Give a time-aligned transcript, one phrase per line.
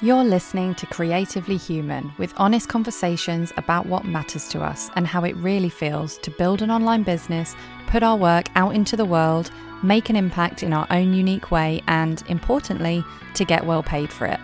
[0.00, 5.22] You're listening to Creatively Human with honest conversations about what matters to us and how
[5.22, 7.54] it really feels to build an online business,
[7.86, 9.52] put our work out into the world,
[9.84, 13.04] make an impact in our own unique way, and importantly,
[13.34, 14.40] to get well paid for it.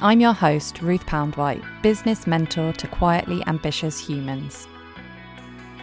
[0.00, 4.68] I'm your host, Ruth Poundwhite, business mentor to quietly ambitious humans.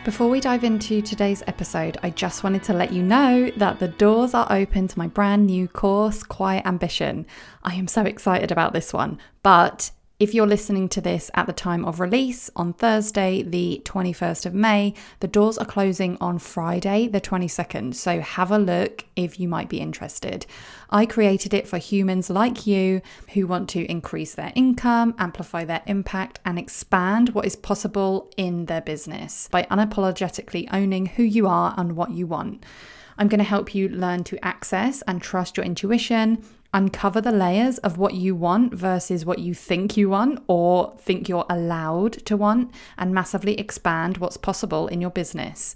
[0.05, 3.89] Before we dive into today's episode, I just wanted to let you know that the
[3.89, 7.25] doors are open to my brand new course, Quiet Ambition.
[7.63, 11.53] I am so excited about this one, but if you're listening to this at the
[11.53, 17.07] time of release on Thursday, the 21st of May, the doors are closing on Friday,
[17.07, 17.95] the 22nd.
[17.95, 20.45] So have a look if you might be interested.
[20.89, 23.01] I created it for humans like you
[23.33, 28.65] who want to increase their income, amplify their impact, and expand what is possible in
[28.65, 32.65] their business by unapologetically owning who you are and what you want.
[33.17, 37.77] I'm going to help you learn to access and trust your intuition uncover the layers
[37.79, 42.37] of what you want versus what you think you want or think you're allowed to
[42.37, 45.75] want and massively expand what's possible in your business.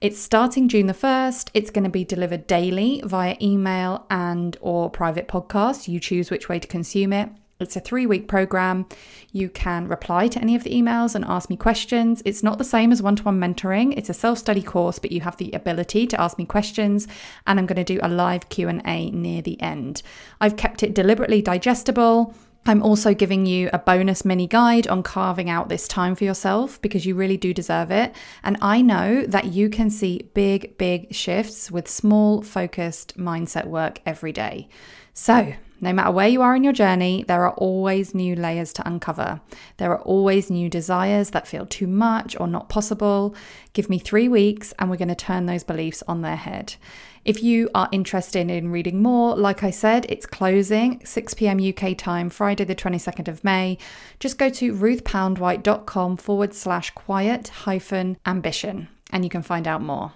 [0.00, 1.50] It's starting June the 1st.
[1.54, 5.88] It's going to be delivered daily via email and or private podcast.
[5.88, 7.30] You choose which way to consume it.
[7.58, 8.86] It's a three week program.
[9.32, 12.22] You can reply to any of the emails and ask me questions.
[12.26, 13.94] It's not the same as one to one mentoring.
[13.96, 17.08] It's a self study course, but you have the ability to ask me questions.
[17.46, 20.02] And I'm going to do a live Q and A near the end.
[20.40, 22.34] I've kept it deliberately digestible.
[22.68, 26.82] I'm also giving you a bonus mini guide on carving out this time for yourself
[26.82, 28.14] because you really do deserve it.
[28.42, 34.00] And I know that you can see big, big shifts with small, focused mindset work
[34.04, 34.68] every day.
[35.14, 38.86] So, no matter where you are in your journey, there are always new layers to
[38.86, 39.40] uncover.
[39.76, 43.34] There are always new desires that feel too much or not possible.
[43.72, 46.76] Give me three weeks and we're going to turn those beliefs on their head.
[47.24, 51.98] If you are interested in reading more, like I said, it's closing 6 pm UK
[51.98, 53.78] time, Friday, the 22nd of May.
[54.20, 60.12] Just go to ruthpoundwhite.com forward slash quiet hyphen ambition and you can find out more.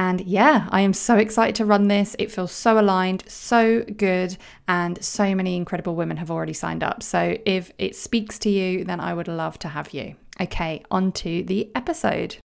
[0.00, 2.16] And yeah, I am so excited to run this.
[2.18, 7.02] It feels so aligned, so good, and so many incredible women have already signed up.
[7.02, 10.14] So if it speaks to you, then I would love to have you.
[10.40, 12.38] Okay, on to the episode.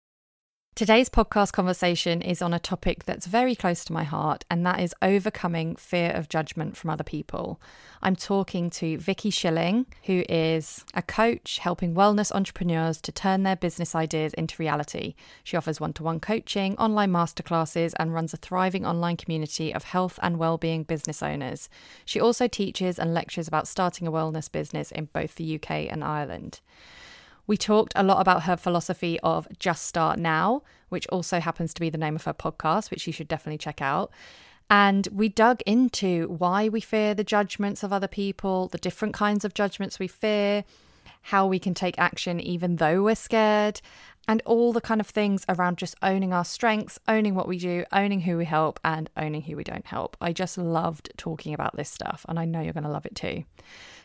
[0.76, 4.80] Today's podcast conversation is on a topic that's very close to my heart, and that
[4.80, 7.60] is overcoming fear of judgment from other people.
[8.02, 13.54] I'm talking to Vicky Shilling, who is a coach helping wellness entrepreneurs to turn their
[13.54, 15.14] business ideas into reality.
[15.44, 19.84] She offers one to one coaching, online masterclasses, and runs a thriving online community of
[19.84, 21.68] health and well-being business owners.
[22.04, 26.02] She also teaches and lectures about starting a wellness business in both the UK and
[26.02, 26.58] Ireland.
[27.46, 31.80] We talked a lot about her philosophy of just start now, which also happens to
[31.80, 34.10] be the name of her podcast, which you should definitely check out.
[34.70, 39.44] And we dug into why we fear the judgments of other people, the different kinds
[39.44, 40.64] of judgments we fear,
[41.22, 43.80] how we can take action even though we're scared,
[44.26, 47.84] and all the kind of things around just owning our strengths, owning what we do,
[47.92, 50.16] owning who we help, and owning who we don't help.
[50.20, 53.14] I just loved talking about this stuff, and I know you're going to love it
[53.14, 53.44] too.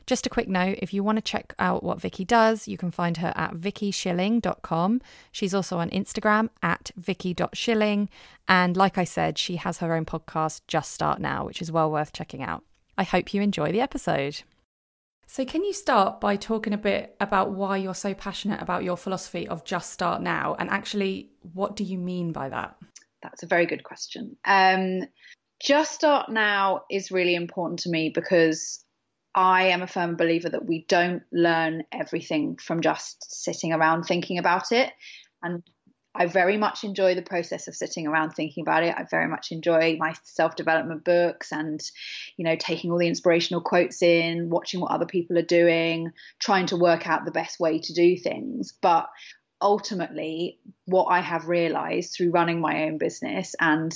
[0.06, 2.92] Just a quick note if you want to check out what Vicky does, you can
[2.92, 5.02] find her at vickyshilling.com.
[5.32, 8.10] She's also on Instagram at vicky.shilling.
[8.48, 11.92] And like I said, she has her own podcast, Just Start Now, which is well
[11.92, 12.64] worth checking out.
[12.98, 14.42] I hope you enjoy the episode.
[15.32, 18.98] So, can you start by talking a bit about why you're so passionate about your
[18.98, 20.56] philosophy of just start now?
[20.58, 22.78] And actually, what do you mean by that?
[23.22, 24.38] That's a very good question.
[24.44, 25.02] Um,
[25.62, 28.84] just start now is really important to me because
[29.35, 34.38] I am a firm believer that we don't learn everything from just sitting around thinking
[34.38, 34.91] about it.
[35.41, 35.63] And
[36.16, 38.95] I very much enjoy the process of sitting around thinking about it.
[38.97, 41.79] I very much enjoy my self development books and,
[42.35, 46.66] you know, taking all the inspirational quotes in, watching what other people are doing, trying
[46.68, 48.73] to work out the best way to do things.
[48.81, 49.07] But
[49.62, 53.94] ultimately, what I have realized through running my own business and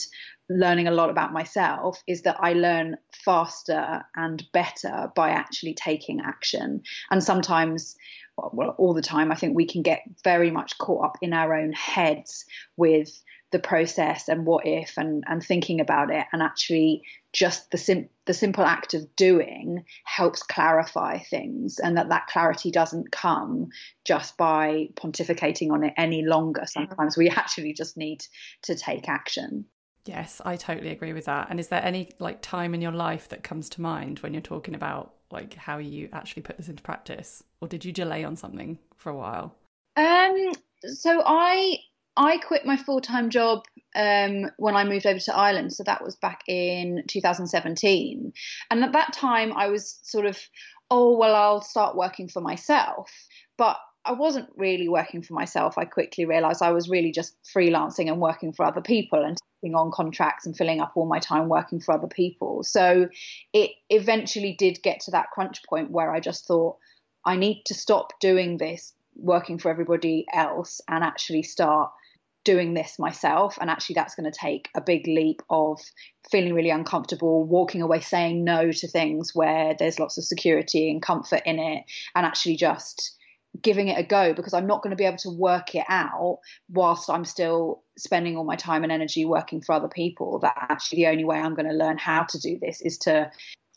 [0.50, 6.22] learning a lot about myself is that I learn faster and better by actually taking
[6.22, 6.84] action.
[7.10, 7.96] And sometimes,
[8.38, 11.54] well, all the time, I think we can get very much caught up in our
[11.54, 12.46] own heads
[12.76, 13.10] with
[13.52, 16.26] the process and what if and, and thinking about it.
[16.34, 22.10] And actually just the sim- the simple act of doing helps clarify things and that
[22.10, 23.70] that clarity doesn't come
[24.06, 26.62] just by pontificating on it any longer.
[26.62, 26.90] Mm-hmm.
[26.90, 28.26] Sometimes we actually just need
[28.64, 29.66] to take action
[30.06, 31.48] Yes, I totally agree with that.
[31.50, 34.42] And is there any like time in your life that comes to mind when you're
[34.42, 38.36] talking about like how you actually put this into practice, or did you delay on
[38.36, 39.56] something for a while?
[39.96, 40.52] Um,
[40.82, 41.78] so I
[42.18, 43.64] I quit my full time job
[43.96, 45.74] um, when I moved over to Ireland.
[45.74, 48.34] So that was back in 2017.
[48.70, 50.38] And at that time, I was sort of
[50.92, 53.10] oh, well, I'll start working for myself.
[53.58, 55.78] But I wasn't really working for myself.
[55.78, 59.38] I quickly realized I was really just freelancing and working for other people and
[59.72, 62.64] on contracts and filling up all my time working for other people.
[62.64, 63.08] So
[63.54, 66.78] it eventually did get to that crunch point where I just thought,
[67.26, 71.92] I need to stop doing this, working for everybody else, and actually start
[72.44, 73.58] doing this myself.
[73.62, 75.80] And actually, that's going to take a big leap of
[76.30, 81.02] feeling really uncomfortable, walking away, saying no to things where there's lots of security and
[81.02, 83.18] comfort in it, and actually just
[83.62, 86.40] giving it a go because I'm not going to be able to work it out
[86.70, 90.40] whilst I'm still spending all my time and energy working for other people.
[90.40, 93.32] That actually the only way I'm going to learn how to do this is to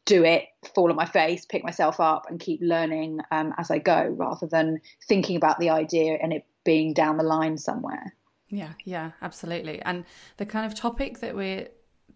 [0.06, 0.44] do it,
[0.74, 4.46] fall on my face, pick myself up, and keep learning um, as I go, rather
[4.46, 8.14] than thinking about the idea and it being down the line somewhere.
[8.48, 9.82] Yeah, yeah, absolutely.
[9.82, 10.04] And
[10.36, 11.68] the kind of topic that we're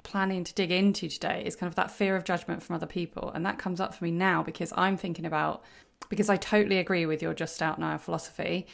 [0.03, 3.31] planning to dig into today is kind of that fear of judgment from other people.
[3.35, 5.63] And that comes up for me now because I'm thinking about,
[6.08, 8.67] because I totally agree with your just out now philosophy,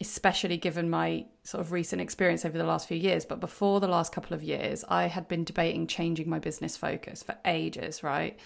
[0.00, 3.24] especially given my sort of recent experience over the last few years.
[3.24, 7.22] But before the last couple of years, I had been debating changing my business focus
[7.22, 8.38] for ages, right?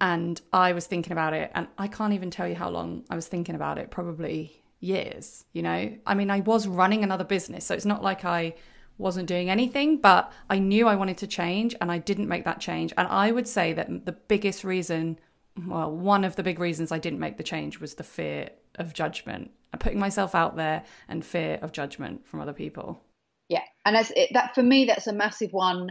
[0.00, 3.16] And I was thinking about it, and I can't even tell you how long I
[3.16, 5.96] was thinking about it, probably years, you know?
[6.06, 8.54] I mean, I was running another business, so it's not like I
[8.98, 12.60] wasn't doing anything, but I knew I wanted to change and I didn't make that
[12.60, 12.92] change.
[12.96, 15.18] And I would say that the biggest reason,
[15.64, 18.92] well, one of the big reasons I didn't make the change was the fear of
[18.92, 23.00] judgment, putting myself out there and fear of judgment from other people.
[23.48, 25.90] Yeah, and as it, that for me, that's a massive one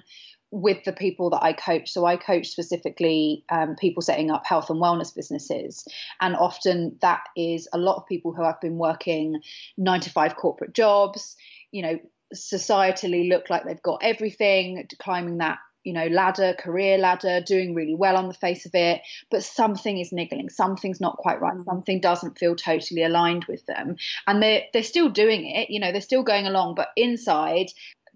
[0.52, 1.90] with the people that I coach.
[1.92, 5.86] So I coach specifically um, people setting up health and wellness businesses.
[6.22, 9.42] And often that is a lot of people who have been working
[9.78, 11.36] nine to five corporate jobs,
[11.72, 12.00] you know,
[12.34, 17.96] societally look like they've got everything, climbing that you know ladder career ladder doing really
[17.96, 20.50] well on the face of it but something is niggling.
[20.50, 21.56] Something's not quite right.
[21.66, 23.96] Something doesn't feel totally aligned with them.
[24.28, 27.68] And they're they're still doing it you know they're still going along but inside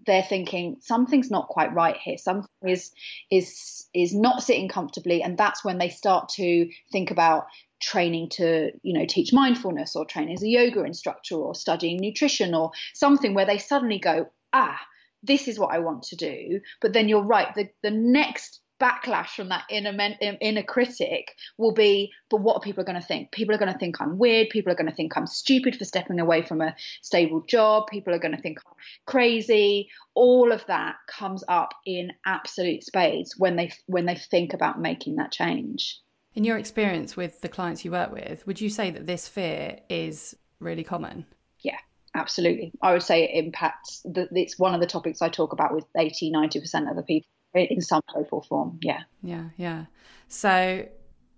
[0.06, 2.18] they're thinking something's not quite right here.
[2.18, 2.92] Something is
[3.30, 5.22] is is not sitting comfortably.
[5.22, 7.46] And that's when they start to think about
[7.80, 12.54] training to you know teach mindfulness or training as a yoga instructor or studying nutrition
[12.54, 14.78] or something where they suddenly go ah
[15.22, 19.28] this is what i want to do but then you're right the the next backlash
[19.28, 23.30] from that inner, men, inner critic will be, but what are people going to think?
[23.30, 24.48] People are going to think I'm weird.
[24.48, 27.86] People are going to think I'm stupid for stepping away from a stable job.
[27.88, 28.72] People are going to think I'm
[29.06, 29.90] crazy.
[30.14, 35.16] All of that comes up in absolute spades when they when they think about making
[35.16, 36.00] that change.
[36.34, 39.80] In your experience with the clients you work with, would you say that this fear
[39.88, 41.26] is really common?
[41.60, 41.78] Yeah,
[42.14, 42.72] absolutely.
[42.82, 45.84] I would say it impacts, the, it's one of the topics I talk about with
[45.96, 48.78] 80, 90% of the people in some shape or form.
[48.82, 49.00] Yeah.
[49.22, 49.50] Yeah.
[49.56, 49.86] Yeah.
[50.28, 50.86] So,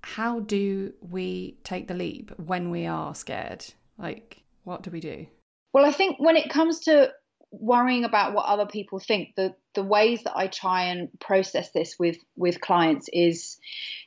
[0.03, 3.65] how do we take the leap when we are scared?
[3.99, 5.27] Like, what do we do?
[5.73, 7.13] Well, I think when it comes to
[7.51, 11.97] worrying about what other people think, the the ways that I try and process this
[11.99, 13.59] with with clients is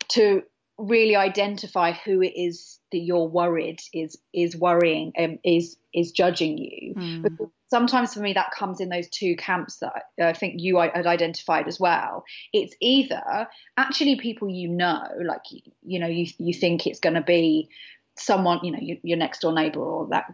[0.09, 0.44] to
[0.77, 6.57] really identify who it is that you're worried is is worrying um, is is judging
[6.57, 7.21] you mm.
[7.21, 11.06] because sometimes for me that comes in those two camps that I think you had
[11.06, 12.24] identified as well.
[12.53, 15.41] It's either actually people you know, like
[15.84, 17.70] you know, you you think it's going to be
[18.17, 20.34] someone, you know, your next door neighbor or that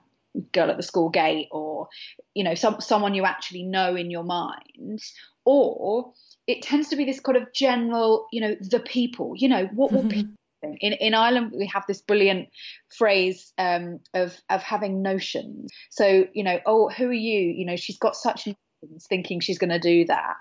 [0.53, 1.87] girl at the school gate, or
[2.33, 5.01] you know, some someone you actually know in your mind,
[5.45, 6.13] or
[6.47, 9.91] it tends to be this kind of general, you know, the people, you know, what
[9.91, 10.33] will people
[10.63, 12.49] in in Ireland we have this brilliant
[12.97, 15.71] phrase um, of of having notions.
[15.89, 17.39] So you know, oh, who are you?
[17.39, 20.35] You know, she's got such notions, thinking she's going to do that,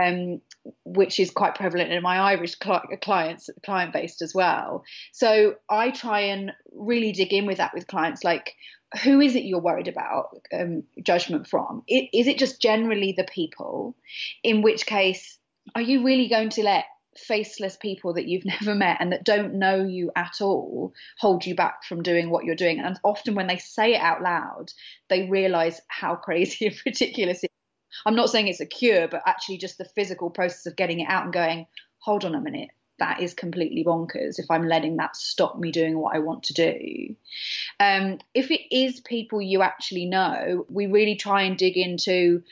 [0.00, 0.40] um,
[0.84, 4.84] which is quite prevalent in my Irish cl- clients client based as well.
[5.12, 8.54] So I try and really dig in with that with clients, like.
[9.04, 11.82] Who is it you're worried about um, judgment from?
[11.88, 13.96] Is it just generally the people?
[14.42, 15.38] In which case,
[15.74, 16.84] are you really going to let
[17.16, 21.54] faceless people that you've never met and that don't know you at all hold you
[21.54, 22.80] back from doing what you're doing.
[22.80, 24.72] And often when they say it out loud,
[25.08, 28.02] they realize how crazy and ridiculous it is.
[28.06, 31.08] I'm not saying it's a cure, but actually just the physical process of getting it
[31.08, 31.66] out and going,
[31.98, 35.98] hold on a minute, that is completely bonkers if I'm letting that stop me doing
[35.98, 37.16] what I want to do.
[37.78, 42.42] Um, if it is people you actually know, we really try and dig into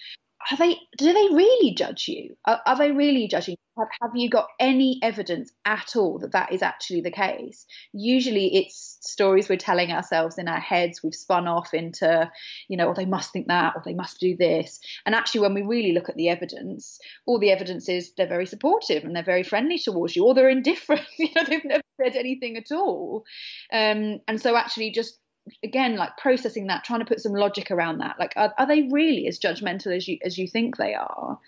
[0.51, 4.31] are they do they really judge you are, are they really judging have, have, you
[4.31, 7.67] got any evidence at all that that is actually the case?
[7.93, 12.31] Usually it's stories we're telling ourselves in our heads we've spun off into
[12.69, 14.81] you know or they must think that or they must do this.
[15.07, 18.47] And actually when we really look at the evidence all the evidence is they're very
[18.47, 22.17] supportive and they're very friendly towards you or they're indifferent you know they've never said
[22.17, 23.25] anything at all.
[23.73, 25.19] Um, and so actually just
[25.65, 28.89] again like processing that trying to put some logic around that like are, are they
[28.91, 31.39] really as judgmental as you as you think they are?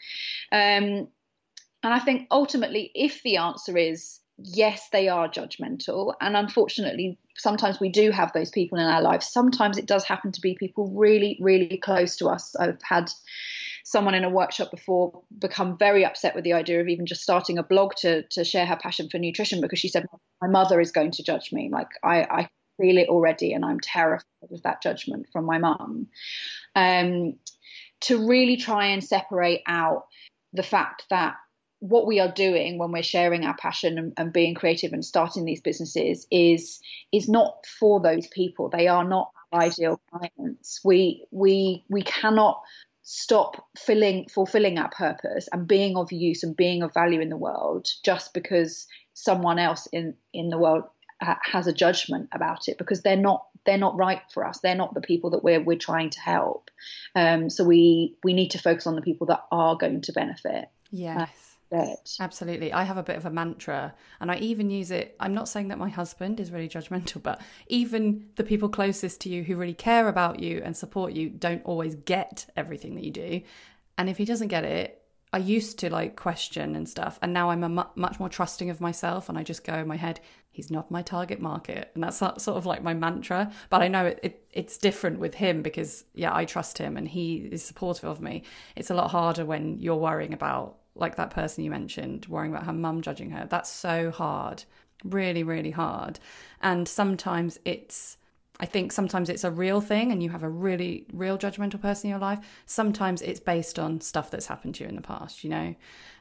[0.51, 1.09] Um,
[1.83, 7.79] and i think ultimately if the answer is yes they are judgmental and unfortunately sometimes
[7.81, 10.91] we do have those people in our lives sometimes it does happen to be people
[10.95, 13.11] really really close to us i've had
[13.85, 17.59] someone in a workshop before become very upset with the idea of even just starting
[17.59, 20.07] a blog to to share her passion for nutrition because she said
[20.41, 22.49] my mother is going to judge me like i i
[22.83, 26.09] feel it already, and I'm terrified of that judgment from my mum.
[26.75, 27.35] Um,
[28.03, 30.07] to really try and separate out
[30.53, 31.37] the fact that
[31.83, 35.45] what we are doing when we're sharing our passion and, and, being creative and starting
[35.45, 38.69] these businesses is is not for those people.
[38.69, 40.81] They are not ideal clients.
[40.85, 42.63] We we we cannot
[43.03, 47.37] stop filling fulfilling our purpose and being of use and being of value in the
[47.37, 50.85] world just because someone else in in the world
[51.43, 54.61] has a judgment about it because they're not they're not right for us.
[54.61, 56.71] They're not the people that we're we're trying to help.
[57.17, 60.67] Um, so we we need to focus on the people that are going to benefit.
[60.93, 61.21] Yes.
[61.21, 61.27] Uh,
[62.21, 62.73] Absolutely.
[62.73, 65.17] I have a bit of a mantra and I even use it.
[65.19, 69.29] I'm not saying that my husband is really judgmental, but even the people closest to
[69.29, 73.11] you who really care about you and support you don't always get everything that you
[73.11, 73.41] do.
[73.99, 74.99] And if he doesn't get it,
[75.33, 78.69] I used to like question and stuff, and now I'm a mu- much more trusting
[78.69, 82.05] of myself, and I just go in my head, he's not my target market, and
[82.05, 83.51] that's sort of like my mantra.
[83.71, 87.09] But I know it, it, it's different with him because yeah, I trust him and
[87.09, 88.43] he is supportive of me.
[88.77, 92.67] It's a lot harder when you're worrying about like that person you mentioned, worrying about
[92.67, 93.47] her mum judging her.
[93.49, 94.65] That's so hard,
[95.05, 96.19] really, really hard,
[96.61, 98.19] and sometimes it's
[98.61, 102.07] I think sometimes it's a real thing and you have a really real judgmental person
[102.07, 102.39] in your life.
[102.67, 105.75] Sometimes it's based on stuff that's happened to you in the past, you know,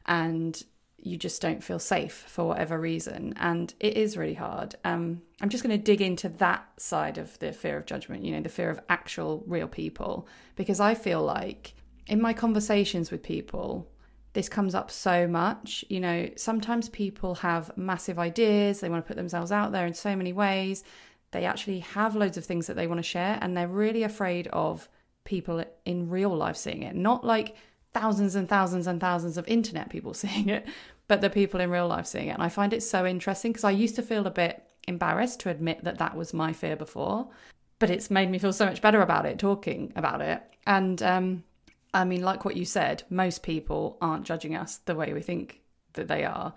[0.07, 0.63] and
[0.97, 3.33] you just don't feel safe for whatever reason.
[3.37, 4.75] And it is really hard.
[4.83, 8.31] Um, I'm just going to dig into that side of the fear of judgment, you
[8.31, 11.75] know, the fear of actual real people, because I feel like
[12.07, 13.87] in my conversations with people,
[14.33, 15.83] this comes up so much.
[15.89, 19.93] You know, sometimes people have massive ideas, they want to put themselves out there in
[19.93, 20.83] so many ways
[21.31, 24.47] they actually have loads of things that they want to share and they're really afraid
[24.47, 24.87] of
[25.23, 26.95] people in real life seeing it.
[26.95, 27.55] Not like
[27.93, 30.67] thousands and thousands and thousands of internet people seeing it,
[31.07, 32.33] but the people in real life seeing it.
[32.33, 35.49] And I find it so interesting because I used to feel a bit embarrassed to
[35.49, 37.29] admit that that was my fear before,
[37.79, 40.41] but it's made me feel so much better about it, talking about it.
[40.67, 41.43] And um,
[41.93, 45.61] I mean, like what you said, most people aren't judging us the way we think
[45.93, 46.53] that they are.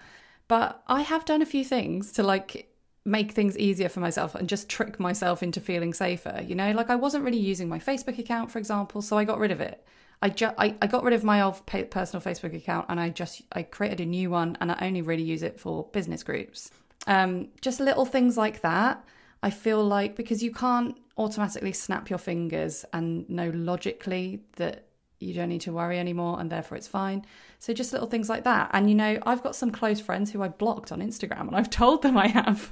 [0.46, 2.70] But I have done a few things to like
[3.04, 6.40] make things easier for myself and just trick myself into feeling safer.
[6.44, 9.38] You know, like I wasn't really using my Facebook account, for example, so I got
[9.38, 9.84] rid of it.
[10.22, 13.42] I, just I, I got rid of my old personal Facebook account and I just
[13.52, 16.70] I created a new one and I only really use it for business groups.
[17.06, 19.04] Um, just little things like that.
[19.42, 24.86] I feel like because you can't automatically snap your fingers and know logically that
[25.24, 27.24] you don't need to worry anymore and therefore it's fine.
[27.58, 28.70] So just little things like that.
[28.72, 31.70] And you know, I've got some close friends who I blocked on Instagram and I've
[31.82, 32.70] told them I have.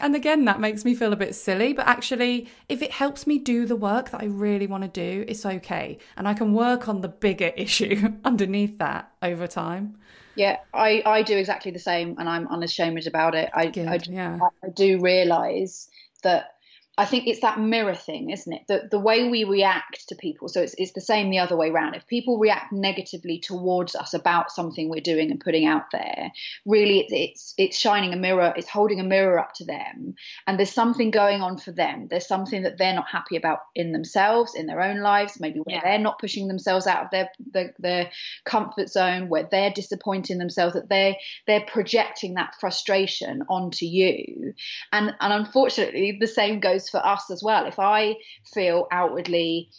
[0.00, 3.38] And again, that makes me feel a bit silly, but actually, if it helps me
[3.38, 5.98] do the work that I really want to do, it's okay.
[6.16, 9.98] And I can work on the bigger issue underneath that over time.
[10.36, 13.50] Yeah, I, I do exactly the same and I'm unashamed about it.
[13.52, 14.38] I, Good, I, yeah.
[14.64, 15.90] I do realize
[16.22, 16.54] that
[16.98, 18.62] I think it's that mirror thing, isn't it?
[18.66, 20.48] The the way we react to people.
[20.48, 21.94] So it's it's the same the other way around.
[21.94, 26.32] If people react negatively towards us about something we're doing and putting out there,
[26.66, 30.16] really it's it's it's shining a mirror, it's holding a mirror up to them,
[30.48, 32.08] and there's something going on for them.
[32.10, 35.76] There's something that they're not happy about in themselves, in their own lives, maybe where
[35.76, 35.84] yeah.
[35.84, 38.10] they're not pushing themselves out of their, their their
[38.44, 44.52] comfort zone, where they're disappointing themselves, that they they're projecting that frustration onto you.
[44.90, 47.66] And and unfortunately the same goes for us as well.
[47.66, 48.16] If I
[48.52, 49.70] feel outwardly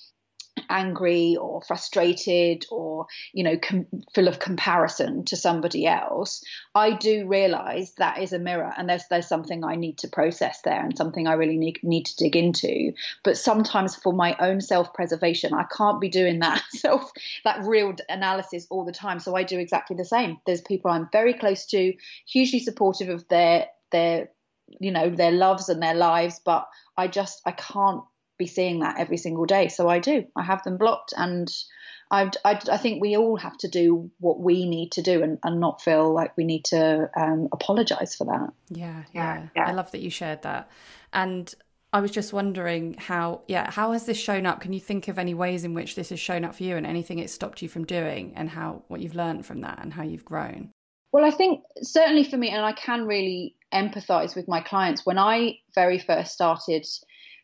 [0.70, 6.44] angry or frustrated or you know com- full of comparison to somebody else
[6.75, 10.62] i do realize that is a mirror and there's there's something i need to process
[10.63, 12.92] there and something i really need, need to dig into.
[13.24, 17.12] But sometimes for my own self-preservation i can't be doing that self
[17.44, 19.20] that real analysis all the time.
[19.20, 20.38] So i do exactly the same.
[20.46, 21.94] There's people i'm very close to
[22.28, 24.30] hugely supportive of their their
[24.80, 28.04] you know their loves and their lives but i just i can't
[28.38, 31.52] be seeing that every single day so i do i have them blocked and
[32.12, 35.38] I, I, I, think we all have to do what we need to do and,
[35.44, 38.52] and not feel like we need to um, apologize for that.
[38.70, 39.68] Yeah, yeah, yeah.
[39.68, 40.72] I love that you shared that.
[41.14, 41.54] And
[41.94, 44.60] I was just wondering how, yeah, how has this shown up?
[44.60, 46.86] Can you think of any ways in which this has shown up for you and
[46.86, 50.04] anything it stopped you from doing and how, what you've learned from that and how
[50.04, 50.72] you've grown?
[51.12, 55.06] Well, I think certainly for me, and I can really empathize with my clients.
[55.06, 56.86] When I very first started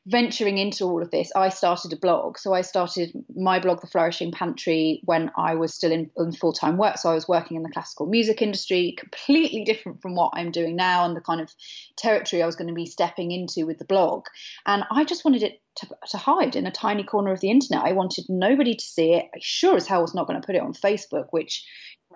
[0.07, 2.37] venturing into all of this, I started a blog.
[2.37, 6.53] So I started my blog, The Flourishing Pantry, when I was still in, in full
[6.53, 6.97] time work.
[6.97, 10.75] So I was working in the classical music industry, completely different from what I'm doing
[10.75, 11.51] now and the kind of
[11.97, 14.25] territory I was going to be stepping into with the blog.
[14.65, 17.83] And I just wanted it to, to hide in a tiny corner of the internet.
[17.83, 19.25] I wanted nobody to see it.
[19.33, 21.65] I sure as hell was not going to put it on Facebook, which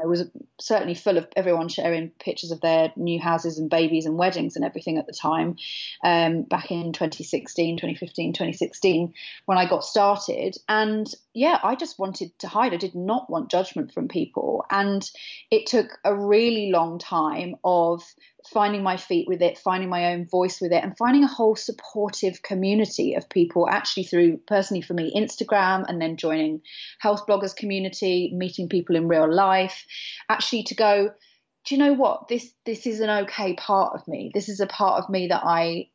[0.02, 0.30] it was
[0.60, 4.66] certainly full of everyone sharing pictures of their new houses and babies and weddings and
[4.66, 5.58] everything at the time
[6.04, 9.14] um, back in 2016 2015 2016
[9.46, 10.56] when i got started.
[10.68, 12.74] And yeah i just wanted to hide.
[12.74, 14.66] I did not want judgment from people.
[14.70, 15.10] And
[15.52, 18.04] it took a really long time of
[18.48, 21.56] finding my feet with it, finding my own voice with it, and finding a whole
[21.56, 26.62] supportive community of people actually through, personally for me, Instagram, and then joining
[27.00, 29.86] health bloggers community, meeting people in real life,
[30.28, 31.12] actually to go,
[31.66, 32.28] do you know what?
[32.28, 34.32] This this is an okay part of me.
[34.34, 35.90] This is a part of me that I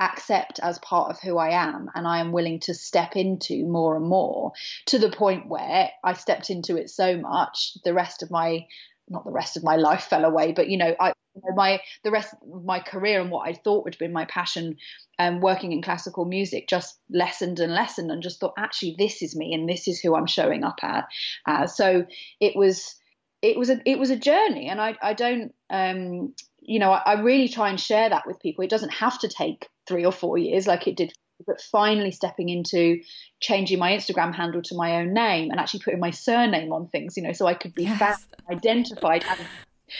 [0.00, 3.96] accept as part of who I am and I am willing to step into more
[3.96, 4.52] and more
[4.86, 8.66] to the point where I stepped into it so much the rest of my
[9.08, 11.14] not the rest of my life fell away but you know I
[11.54, 14.76] my the rest of my career and what I thought would have been my passion,
[15.18, 19.36] um, working in classical music, just lessened and lessened, and just thought actually this is
[19.36, 21.06] me and this is who I'm showing up at.
[21.46, 22.06] Uh, so
[22.40, 22.96] it was
[23.42, 27.02] it was a it was a journey, and I I don't um, you know I,
[27.04, 28.64] I really try and share that with people.
[28.64, 31.12] It doesn't have to take three or four years like it did
[31.46, 33.00] but finally stepping into
[33.40, 37.16] changing my Instagram handle to my own name and actually putting my surname on things,
[37.16, 37.98] you know, so I could be yes.
[37.98, 38.18] found,
[38.50, 39.38] identified, and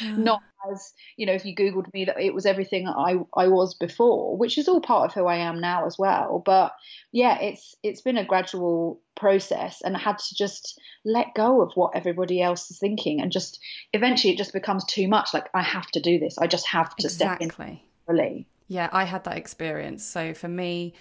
[0.00, 0.72] not ah.
[0.72, 4.36] as you know if you googled me that it was everything I I was before
[4.36, 6.42] which is all part of who I am now as well.
[6.44, 6.72] But
[7.12, 11.72] yeah it's it's been a gradual process and I had to just let go of
[11.74, 13.58] what everybody else is thinking and just
[13.92, 16.94] eventually it just becomes too much like I have to do this I just have
[16.96, 17.48] to exactly.
[17.48, 20.04] step in really yeah I had that experience.
[20.04, 20.94] So for me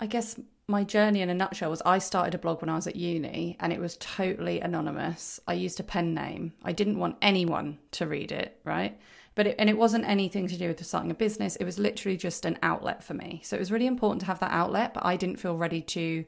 [0.00, 2.86] I guess my journey in a nutshell was I started a blog when I was
[2.86, 5.38] at uni and it was totally anonymous.
[5.46, 6.52] I used a pen name.
[6.62, 8.98] I didn't want anyone to read it, right?
[9.34, 11.56] But it, and it wasn't anything to do with starting a business.
[11.56, 13.42] It was literally just an outlet for me.
[13.44, 16.24] So it was really important to have that outlet, but I didn't feel ready to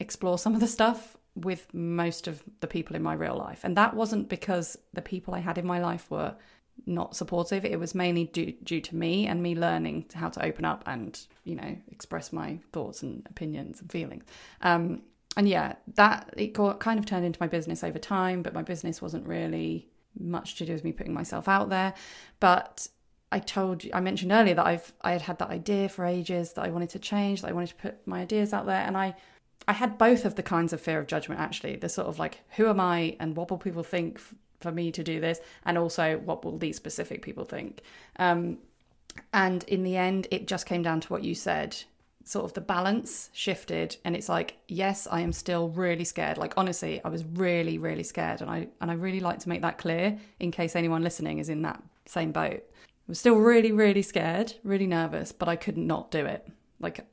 [0.00, 3.60] explore some of the stuff with most of the people in my real life.
[3.62, 6.34] And that wasn't because the people I had in my life were
[6.84, 7.64] not supportive.
[7.64, 11.18] It was mainly due, due to me and me learning how to open up and,
[11.44, 14.24] you know, express my thoughts and opinions and feelings.
[14.60, 15.02] Um,
[15.36, 18.62] and yeah, that it got, kind of turned into my business over time, but my
[18.62, 21.94] business wasn't really much to do with me putting myself out there.
[22.40, 22.88] But
[23.32, 26.52] I told you, I mentioned earlier that I've I had had that idea for ages
[26.54, 28.96] that I wanted to change, that I wanted to put my ideas out there, and
[28.96, 29.14] I
[29.68, 31.76] I had both of the kinds of fear of judgment actually.
[31.76, 34.20] The sort of like, who am I, and what will people think
[34.60, 37.82] for me to do this and also what will these specific people think.
[38.18, 38.58] Um,
[39.32, 41.76] and in the end it just came down to what you said.
[42.24, 46.38] Sort of the balance shifted and it's like yes i am still really scared.
[46.38, 49.62] Like honestly i was really really scared and i and i really like to make
[49.62, 52.62] that clear in case anyone listening is in that same boat.
[52.62, 56.46] I was still really really scared really nervous but i could not do it.
[56.80, 57.06] Like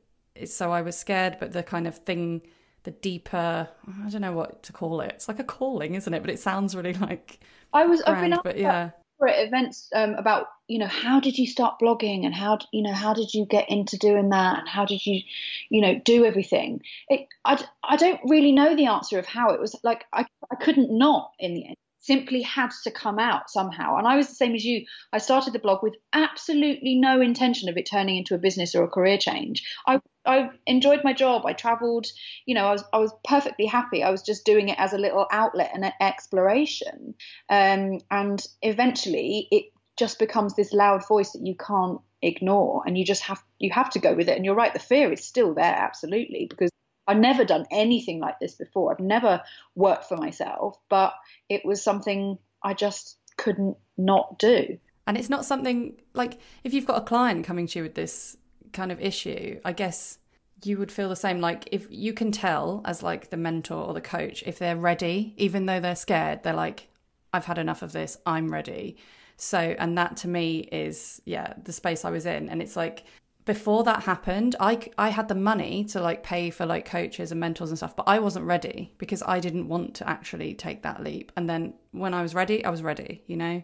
[0.45, 2.41] so i was scared but the kind of thing
[2.83, 3.69] the deeper
[4.05, 5.11] I don't know what to call it.
[5.13, 6.21] It's like a calling, isn't it?
[6.21, 7.39] But it sounds really like
[7.73, 8.91] I was grand, I've been but yeah.
[9.25, 12.91] At events um, about you know how did you start blogging and how you know
[12.91, 15.21] how did you get into doing that and how did you
[15.69, 19.61] you know do everything it, I, I don't really know the answer of how it
[19.61, 23.95] was like I, I couldn't not in the end simply had to come out somehow.
[23.95, 24.85] And I was the same as you.
[25.13, 28.83] I started the blog with absolutely no intention of it turning into a business or
[28.83, 29.63] a career change.
[29.87, 31.45] I, I enjoyed my job.
[31.45, 32.07] I traveled,
[32.45, 34.03] you know, I was I was perfectly happy.
[34.03, 37.15] I was just doing it as a little outlet and an exploration.
[37.49, 39.65] Um, and eventually it
[39.97, 43.89] just becomes this loud voice that you can't ignore and you just have you have
[43.91, 46.71] to go with it and you're right the fear is still there absolutely because
[47.05, 48.93] I've never done anything like this before.
[48.93, 49.41] I've never
[49.75, 51.13] worked for myself, but
[51.49, 54.77] it was something I just couldn't not do.
[55.05, 58.37] And it's not something like if you've got a client coming to you with this
[58.73, 60.17] kind of issue, I guess
[60.63, 61.39] you would feel the same.
[61.39, 65.33] Like if you can tell as like the mentor or the coach, if they're ready,
[65.37, 66.87] even though they're scared, they're like,
[67.31, 68.97] I've had enough of this, I'm ready.
[69.37, 72.49] So, and that to me is, yeah, the space I was in.
[72.49, 73.03] And it's like,
[73.45, 77.41] before that happened, I, I had the money to like pay for like coaches and
[77.41, 81.03] mentors and stuff, but I wasn't ready because I didn't want to actually take that
[81.03, 81.31] leap.
[81.35, 83.61] And then when I was ready, I was ready, you know?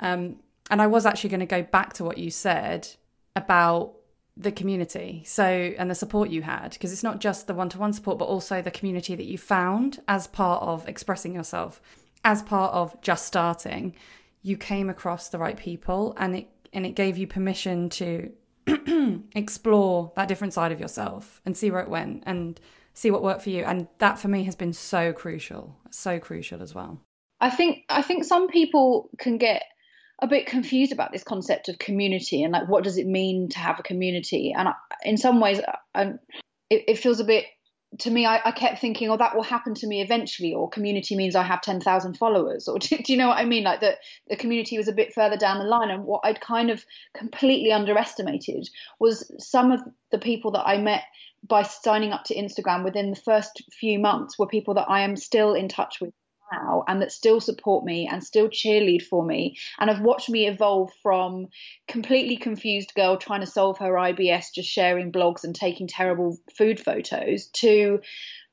[0.00, 0.36] Um,
[0.70, 2.88] and I was actually going to go back to what you said
[3.36, 3.97] about
[4.38, 5.22] the community.
[5.26, 8.18] So, and the support you had, because it's not just the one to one support,
[8.18, 11.80] but also the community that you found as part of expressing yourself,
[12.24, 13.96] as part of just starting.
[14.42, 18.30] You came across the right people and it and it gave you permission to
[19.34, 22.60] explore that different side of yourself and see where it went and
[22.92, 23.64] see what worked for you.
[23.64, 27.00] And that for me has been so crucial, so crucial as well.
[27.40, 29.62] I think I think some people can get
[30.20, 33.58] a bit confused about this concept of community and like what does it mean to
[33.58, 34.54] have a community.
[34.56, 35.60] And I, in some ways,
[35.94, 36.14] I,
[36.70, 37.44] it, it feels a bit
[38.00, 41.16] to me, I, I, kept thinking, oh, that will happen to me eventually, or community
[41.16, 43.64] means I have 10,000 followers, or do, do, you know what I mean?
[43.64, 45.90] Like that the community was a bit further down the line.
[45.90, 46.84] And what I'd kind of
[47.16, 48.68] completely underestimated
[49.00, 49.80] was some of
[50.12, 51.04] the people that I met
[51.46, 55.16] by signing up to Instagram within the first few months were people that I am
[55.16, 56.12] still in touch with
[56.52, 60.46] now and that still support me and still cheerlead for me and have watched me
[60.46, 61.48] evolve from
[61.86, 66.80] completely confused girl trying to solve her IBS just sharing blogs and taking terrible food
[66.80, 68.00] photos to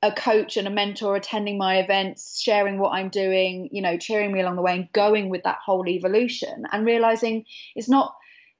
[0.02, 4.32] a coach and a mentor attending my events sharing what I'm doing you know cheering
[4.32, 8.16] me along the way and going with that whole evolution and realizing it's not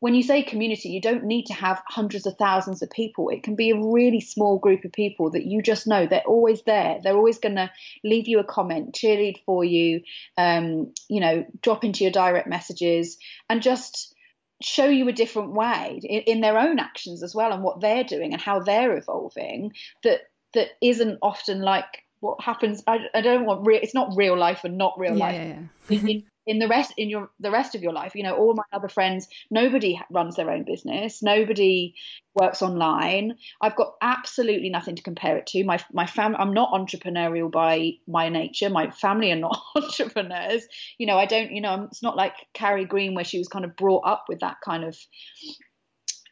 [0.06, 3.30] when you say community, you don't need to have hundreds of thousands of people.
[3.30, 6.62] It can be a really small group of people that you just know they're always
[6.62, 7.00] there.
[7.02, 7.72] They're always going to
[8.04, 10.02] leave you a comment, cheerlead for you,
[10.38, 13.18] um, you know, drop into your direct messages,
[13.50, 14.14] and just
[14.62, 18.04] show you a different way in, in their own actions as well, and what they're
[18.04, 19.72] doing and how they're evolving.
[20.04, 20.20] That
[20.54, 22.84] that isn't often like what happens.
[22.86, 23.80] I, I don't want real.
[23.82, 25.36] It's not real life and not real yeah, life.
[25.36, 26.00] Yeah, yeah.
[26.10, 28.64] in, in the rest in your the rest of your life you know all my
[28.72, 31.94] other friends nobody runs their own business nobody
[32.34, 36.72] works online i've got absolutely nothing to compare it to my my fam i'm not
[36.72, 41.88] entrepreneurial by my nature my family are not entrepreneurs you know i don't you know
[41.90, 44.84] it's not like carrie green where she was kind of brought up with that kind
[44.84, 44.98] of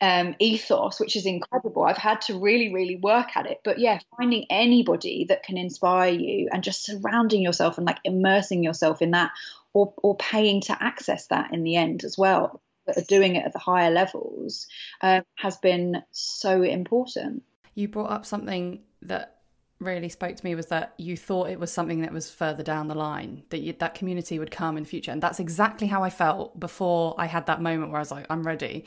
[0.04, 1.84] um, ethos, which is incredible.
[1.84, 3.62] I've had to really, really work at it.
[3.64, 8.66] But yeah, finding anybody that can inspire you and just surrounding yourself and like immersing
[8.66, 9.32] yourself in that
[9.74, 13.46] or, or paying to access that in the end as well, that are doing it
[13.46, 14.68] at the higher levels,
[15.02, 17.44] uh, has been so important.
[17.76, 19.38] You brought up something that
[19.80, 22.88] really spoke to me was that you thought it was something that was further down
[22.88, 26.04] the line that you, that community would come in the future and that's exactly how
[26.04, 28.86] I felt before I had that moment where I was like I'm ready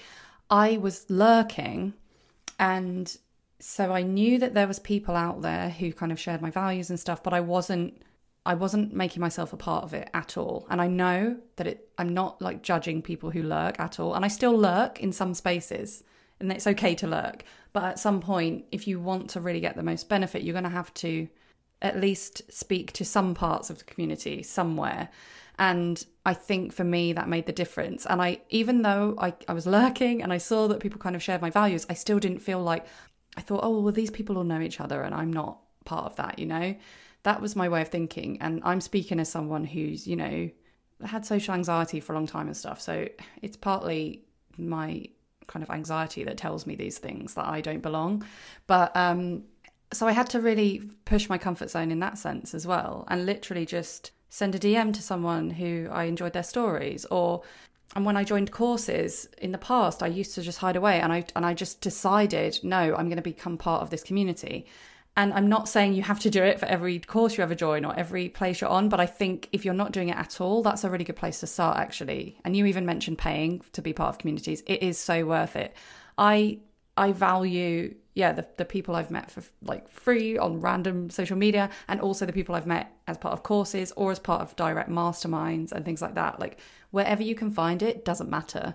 [0.49, 1.93] I was lurking
[2.59, 3.15] and
[3.59, 6.89] so I knew that there was people out there who kind of shared my values
[6.89, 8.01] and stuff but I wasn't
[8.47, 10.67] I wasn't making myself a part of it at all.
[10.71, 14.15] And I know that it, I'm not like judging people who lurk at all.
[14.15, 16.05] And I still lurk in some spaces,
[16.41, 17.45] and it's okay to lurk.
[17.73, 20.65] But at some point, if you want to really get the most benefit, you're going
[20.65, 21.29] to have to
[21.83, 25.09] at least speak to some parts of the community somewhere.
[25.59, 28.07] And I think for me, that made the difference.
[28.07, 31.23] And I, even though I, I was lurking and I saw that people kind of
[31.23, 32.87] shared my values, I still didn't feel like,
[33.37, 36.17] I thought, oh, well, these people all know each other and I'm not part of
[36.17, 36.77] that, you know?
[37.27, 38.39] That was my way of thinking.
[38.41, 40.49] And I'm speaking as someone who's, you know,
[41.05, 42.81] had social anxiety for a long time and stuff.
[42.81, 43.09] So
[43.43, 44.23] it's partly
[44.57, 45.09] my
[45.49, 48.25] kind of anxiety that tells me these things that I don't belong.
[48.69, 49.43] But um,
[49.93, 53.27] so I had to really push my comfort zone in that sense as well, and
[53.27, 57.43] literally just send a DM to someone who I enjoyed their stories or
[57.95, 61.13] and when I joined courses in the past, I used to just hide away and
[61.13, 64.67] I and I just decided, no, I'm going to become part of this community.
[65.17, 67.87] And I'm not saying you have to do it for every course you ever join
[67.87, 70.63] or every place you're on, but I think if you're not doing it at all,
[70.63, 72.39] that's a really good place to start, actually.
[72.45, 74.63] And you even mentioned paying to be part of communities.
[74.67, 75.75] It is so worth it.
[76.19, 76.59] I
[76.99, 81.71] I value, yeah, the, the people I've met for like free on random social media,
[81.89, 84.91] and also the people I've met as part of courses or as part of direct
[84.91, 86.41] masterminds and things like that.
[86.41, 86.59] Like
[86.91, 88.75] wherever you can find it, doesn't matter.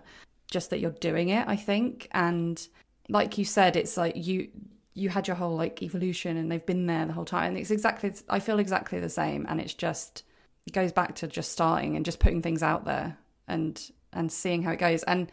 [0.50, 2.08] Just that you're doing it, I think.
[2.12, 2.68] And
[3.10, 4.50] like you said, it's like you
[4.94, 7.50] you had your whole like evolution and they've been there the whole time.
[7.50, 9.46] And it's exactly i feel exactly the same.
[9.50, 10.24] And it's just
[10.68, 13.82] it goes back to just starting and just putting things out there and
[14.14, 15.04] and seeing how it goes.
[15.04, 15.32] And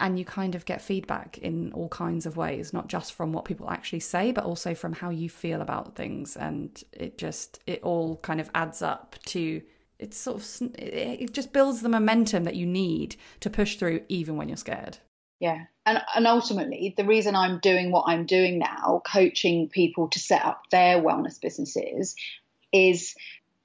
[0.00, 3.44] and you kind of get feedback in all kinds of ways not just from what
[3.44, 6.36] people actually say but also from how you feel about things.
[6.36, 9.62] And it just it all kind of adds up to
[9.98, 14.36] it's sort of it just builds the momentum that you need to push through even
[14.36, 14.98] when you're scared.
[15.40, 20.18] Yeah and and ultimately the reason i'm doing what i'm doing now coaching people to
[20.18, 22.14] set up their wellness businesses
[22.72, 23.14] is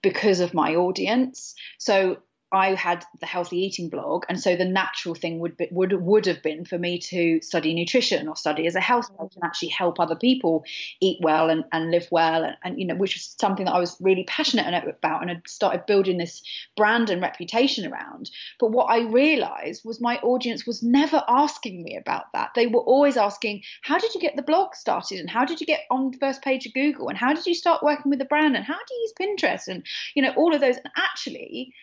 [0.04, 1.56] because of my audience.
[1.80, 2.18] So
[2.54, 6.26] I had the healthy eating blog, and so the natural thing would be, would would
[6.28, 9.70] have been for me to study nutrition or study as a health coach and actually
[9.70, 10.64] help other people
[11.02, 13.80] eat well and, and live well, and, and you know, which was something that I
[13.80, 16.44] was really passionate about, and had started building this
[16.78, 18.30] brand and reputation around.
[18.60, 22.52] But what I realised was my audience was never asking me about that.
[22.56, 25.20] They were always asking, "How did you get the blog started?
[25.20, 27.10] And how did you get on the first page of Google?
[27.10, 28.56] And how did you start working with the brand?
[28.56, 29.68] And how do you use Pinterest?
[29.68, 31.74] And you know, all of those." And actually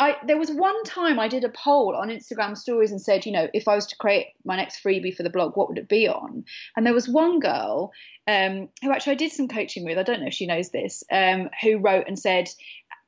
[0.00, 3.32] I, there was one time I did a poll on Instagram stories and said, you
[3.32, 5.88] know, if I was to create my next freebie for the blog, what would it
[5.88, 6.44] be on?
[6.74, 7.92] And there was one girl
[8.26, 9.98] um, who actually I did some coaching with.
[9.98, 12.48] I don't know if she knows this, um, who wrote and said,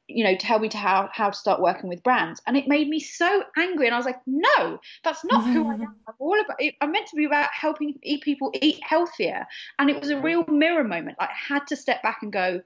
[0.06, 2.42] you know, tell me to how, how to start working with brands.
[2.46, 3.86] And it made me so angry.
[3.86, 5.96] And I was like, no, that's not who I am.
[6.06, 6.74] I'm all about it.
[6.82, 9.46] I'm meant to be about helping people eat healthier.
[9.78, 11.16] And it was a real mirror moment.
[11.18, 12.60] I had to step back and go,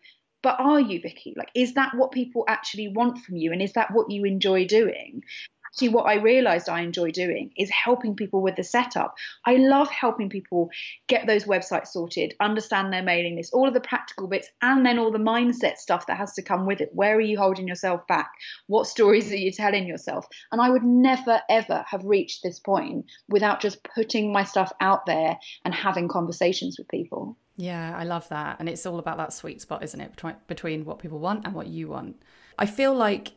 [0.46, 1.34] but are you Vicky?
[1.36, 3.50] Like, is that what people actually want from you?
[3.50, 5.24] And is that what you enjoy doing?
[5.66, 9.16] Actually, what I realized I enjoy doing is helping people with the setup.
[9.44, 10.70] I love helping people
[11.08, 15.00] get those websites sorted, understand their mailing list, all of the practical bits, and then
[15.00, 16.90] all the mindset stuff that has to come with it.
[16.92, 18.30] Where are you holding yourself back?
[18.68, 20.28] What stories are you telling yourself?
[20.52, 25.06] And I would never, ever have reached this point without just putting my stuff out
[25.06, 27.36] there and having conversations with people.
[27.56, 28.56] Yeah, I love that.
[28.60, 30.12] And it's all about that sweet spot, isn't it?
[30.46, 32.22] Between, what people want and what you want.
[32.58, 33.32] I feel like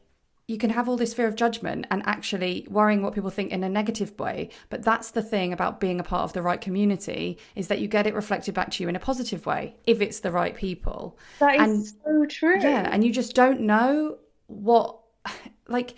[0.47, 3.63] you can have all this fear of judgment and actually worrying what people think in
[3.63, 7.37] a negative way but that's the thing about being a part of the right community
[7.55, 10.21] is that you get it reflected back to you in a positive way if it's
[10.21, 14.97] the right people that is and, so true yeah and you just don't know what
[15.67, 15.93] like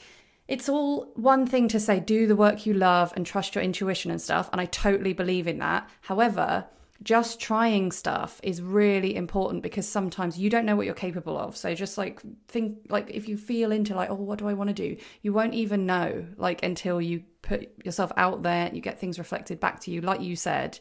[0.49, 4.11] it's all one thing to say do the work you love and trust your intuition
[4.11, 6.65] and stuff and i totally believe in that however
[7.03, 11.57] just trying stuff is really important because sometimes you don't know what you're capable of.
[11.57, 14.69] So just like think like if you feel into like, oh, what do I want
[14.69, 14.97] to do?
[15.21, 19.59] You won't even know like until you put yourself out there, you get things reflected
[19.59, 20.79] back to you, like you said,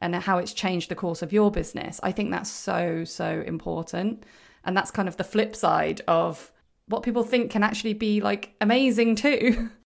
[0.00, 2.00] and how it's changed the course of your business.
[2.02, 4.24] I think that's so, so important.
[4.64, 6.52] And that's kind of the flip side of
[6.86, 9.70] what people think can actually be like amazing too.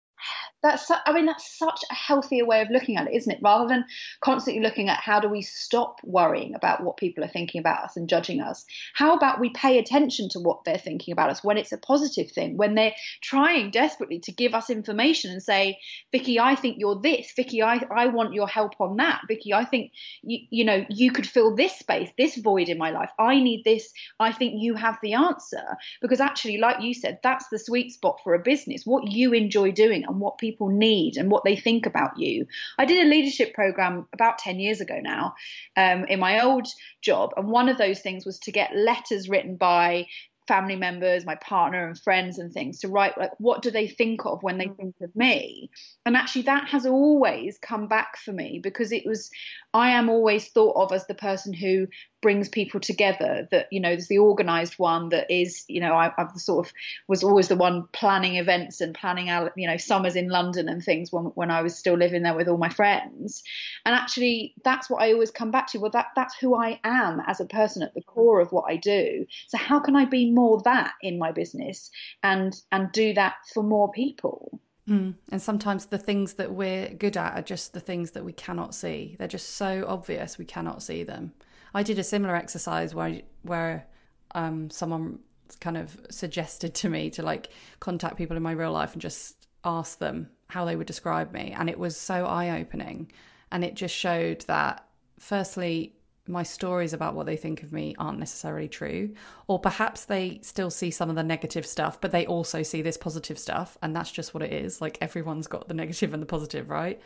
[0.64, 3.38] that's i mean that's such a healthier way of looking at it isn't it?
[3.42, 3.85] Rather than
[4.20, 7.96] constantly looking at how do we stop worrying about what people are thinking about us
[7.96, 11.59] and judging us how about we pay attention to what they're thinking about us when
[11.59, 15.79] it's a positive thing when they're trying desperately to give us information and say
[16.11, 17.33] vicky i think you're this.
[17.37, 19.20] Vicky i, I want your help on that.
[19.29, 22.90] Vicky i think you, you know you could fill this space this void in my
[22.90, 23.11] life.
[23.18, 23.92] I need this.
[24.18, 25.62] I think you have the answer.
[26.00, 29.70] Because actually like you said that's the sweet spot for a business what you enjoy
[29.70, 32.46] doing and what people people need and what they think about you.
[32.78, 35.34] I did a leadership program about 10 years ago now
[35.76, 36.68] um, in my old
[37.02, 40.06] job, and one of those things was to get letters written by
[40.46, 44.26] family members, my partner and friends and things to write like what do they think
[44.26, 44.76] of when they mm.
[44.76, 45.70] think of me?
[46.04, 49.30] And actually that has always come back for me because it was
[49.72, 51.86] I am always thought of as the person who
[52.24, 56.10] brings people together that you know there's the organized one that is you know I,
[56.16, 56.72] I sort of
[57.06, 60.82] was always the one planning events and planning out you know summers in London and
[60.82, 63.42] things when when I was still living there with all my friends
[63.84, 67.20] and actually that's what I always come back to well that that's who I am
[67.26, 70.30] as a person at the core of what I do so how can I be
[70.30, 71.90] more that in my business
[72.22, 75.14] and and do that for more people Mm.
[75.30, 78.74] And sometimes the things that we're good at are just the things that we cannot
[78.74, 79.16] see.
[79.18, 81.32] They're just so obvious we cannot see them.
[81.74, 83.87] I did a similar exercise where where
[84.34, 85.18] um, someone
[85.60, 89.46] kind of suggested to me to like contact people in my real life and just
[89.64, 93.10] ask them how they would describe me, and it was so eye opening,
[93.50, 94.87] and it just showed that
[95.18, 95.94] firstly
[96.26, 99.12] my stories about what they think of me aren't necessarily true.
[99.46, 102.96] Or perhaps they still see some of the negative stuff, but they also see this
[102.96, 103.76] positive stuff.
[103.82, 104.80] And that's just what it is.
[104.80, 107.00] Like everyone's got the negative and the positive, right?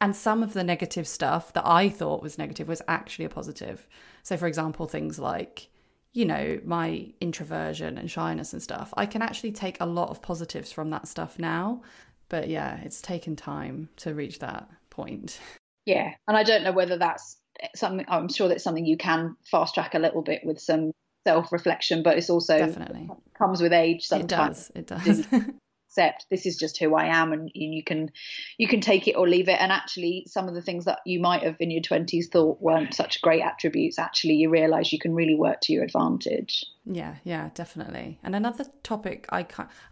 [0.00, 3.86] And some of the negative stuff that I thought was negative was actually a positive.
[4.22, 5.68] So, for example, things like,
[6.12, 10.22] you know, my introversion and shyness and stuff, I can actually take a lot of
[10.22, 11.82] positives from that stuff now.
[12.28, 15.40] But yeah, it's taken time to reach that point.
[15.84, 16.12] Yeah.
[16.28, 17.38] And I don't know whether that's
[17.74, 20.92] something I'm sure that's something you can fast track a little bit with some
[21.26, 24.06] self reflection, but it's also definitely comes with age.
[24.06, 25.06] Sometimes it does.
[25.06, 25.44] It does.
[25.88, 28.10] accept this is just who I am, and you can
[28.58, 29.60] you can take it or leave it.
[29.60, 32.94] And actually, some of the things that you might have in your twenties thought weren't
[32.94, 36.64] such great attributes, actually, you realise you can really work to your advantage.
[36.84, 38.18] Yeah, yeah, definitely.
[38.22, 39.46] And another topic I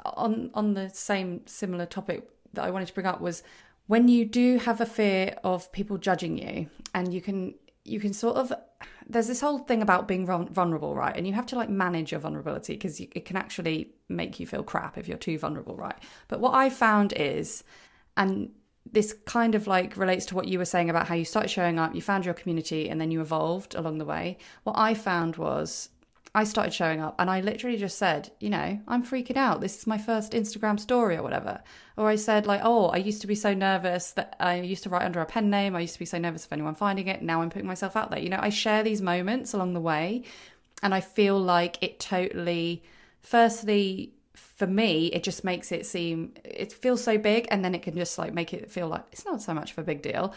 [0.04, 3.42] on on the same similar topic that I wanted to bring up was
[3.86, 7.54] when you do have a fear of people judging you and you can
[7.86, 8.52] you can sort of
[9.08, 11.16] there's this whole thing about being vulnerable, right?
[11.16, 14.64] And you have to like manage your vulnerability because it can actually make you feel
[14.64, 15.96] crap if you're too vulnerable, right?
[16.26, 17.62] But what I found is,
[18.16, 18.50] and
[18.90, 21.78] this kind of like relates to what you were saying about how you started showing
[21.78, 24.38] up, you found your community, and then you evolved along the way.
[24.64, 25.88] What I found was
[26.36, 29.62] I started showing up and I literally just said, you know, I'm freaking out.
[29.62, 31.62] This is my first Instagram story or whatever.
[31.96, 34.90] Or I said, like, oh, I used to be so nervous that I used to
[34.90, 35.74] write under a pen name.
[35.74, 37.22] I used to be so nervous of anyone finding it.
[37.22, 38.20] Now I'm putting myself out there.
[38.20, 40.24] You know, I share these moments along the way
[40.82, 42.82] and I feel like it totally,
[43.22, 47.80] firstly, for me, it just makes it seem, it feels so big and then it
[47.80, 50.34] can just like make it feel like it's not so much of a big deal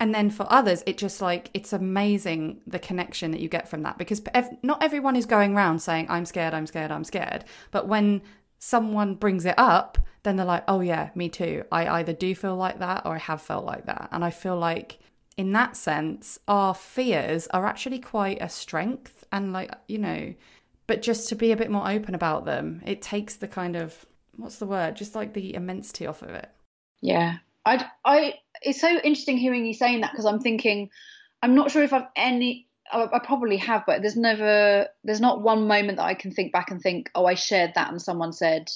[0.00, 3.82] and then for others it just like it's amazing the connection that you get from
[3.82, 7.44] that because ev- not everyone is going around saying i'm scared i'm scared i'm scared.
[7.70, 8.22] But when
[8.58, 11.64] someone brings it up then they're like oh yeah me too.
[11.70, 14.08] I either do feel like that or i have felt like that.
[14.10, 14.98] And i feel like
[15.36, 20.34] in that sense our fears are actually quite a strength and like you know
[20.86, 24.06] but just to be a bit more open about them it takes the kind of
[24.36, 24.96] what's the word?
[24.96, 26.48] Just like the immensity off of it.
[27.02, 30.90] Yeah I, I, it's so interesting hearing you saying that because I'm thinking,
[31.42, 35.42] I'm not sure if I've any, I, I probably have, but there's never, there's not
[35.42, 38.32] one moment that I can think back and think, oh, I shared that and someone
[38.32, 38.68] said,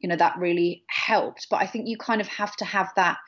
[0.00, 1.48] you know, that really helped.
[1.50, 3.18] But I think you kind of have to have that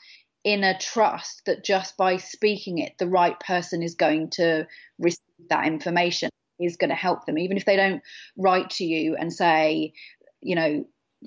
[0.44, 4.66] inner trust that just by speaking it, the right person is going to
[4.98, 5.18] receive
[5.50, 8.02] that information, is going to help them, even if they don't
[8.36, 9.92] write to you and say,
[10.40, 10.84] you know,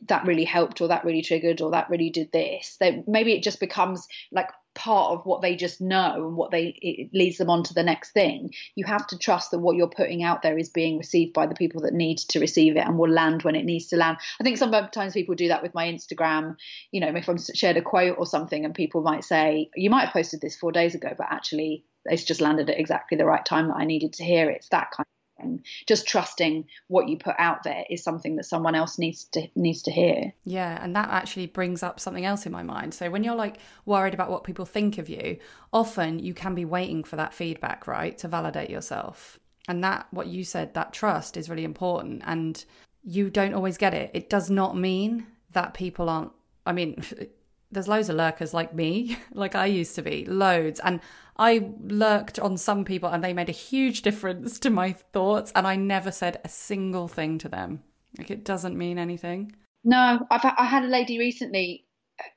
[0.07, 3.43] that really helped or that really triggered or that really did this they maybe it
[3.43, 7.49] just becomes like part of what they just know and what they it leads them
[7.49, 8.51] on to the next thing.
[8.75, 11.55] You have to trust that what you're putting out there is being received by the
[11.55, 14.17] people that need to receive it and will land when it needs to land.
[14.39, 16.55] I think sometimes people do that with my instagram.
[16.91, 20.05] You know if i'm shared a quote or something and people might say you might
[20.05, 23.45] have posted this four days ago but actually it's just landed at exactly the right
[23.45, 24.57] time that i needed to hear it.
[24.57, 25.05] it's that kind
[25.87, 29.83] just trusting what you put out there is something that someone else needs to needs
[29.83, 30.33] to hear.
[30.43, 32.93] Yeah and that actually brings up something else in my mind.
[32.93, 35.37] So when you're like worried about what people think of you
[35.73, 39.39] often you can be waiting for that feedback right to validate yourself.
[39.67, 42.63] And that what you said that trust is really important and
[43.03, 44.11] you don't always get it.
[44.13, 46.31] It does not mean that people aren't
[46.65, 47.01] i mean
[47.71, 50.79] there's loads of lurkers like me, like I used to be, loads.
[50.83, 50.99] And
[51.37, 55.51] I lurked on some people and they made a huge difference to my thoughts.
[55.55, 57.83] And I never said a single thing to them.
[58.17, 59.55] Like it doesn't mean anything.
[59.83, 61.85] No, I've, I had a lady recently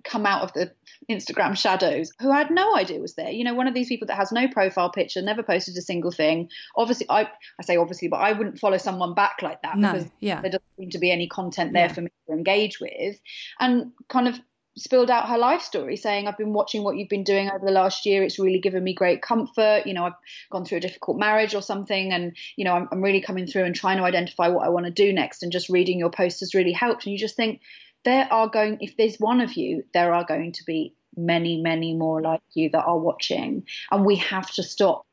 [0.05, 0.73] come out of the
[1.11, 3.31] Instagram shadows who I had no idea was there.
[3.31, 6.11] You know, one of these people that has no profile picture, never posted a single
[6.11, 6.49] thing.
[6.77, 7.23] Obviously, I
[7.61, 10.41] I say obviously, but I wouldn't follow someone back like that no, because yeah.
[10.41, 11.93] there doesn't seem to be any content there yeah.
[11.93, 13.21] for me to engage with.
[13.61, 14.41] And kind of
[14.77, 17.73] spilled out her life story saying i've been watching what you've been doing over the
[17.73, 18.23] last year.
[18.23, 19.83] It's really given me great comfort.
[19.87, 23.03] You know i've gone through a difficult marriage or something and you know i'm, I'm
[23.03, 25.43] really coming through and trying to identify what i want to do next.
[25.43, 27.07] And just reading your post has really helped.
[27.07, 27.61] And you just think
[28.05, 31.95] there are going if there's one of you there are going to be many many
[31.95, 33.65] more like you that are watching.
[33.91, 35.07] And we have to stop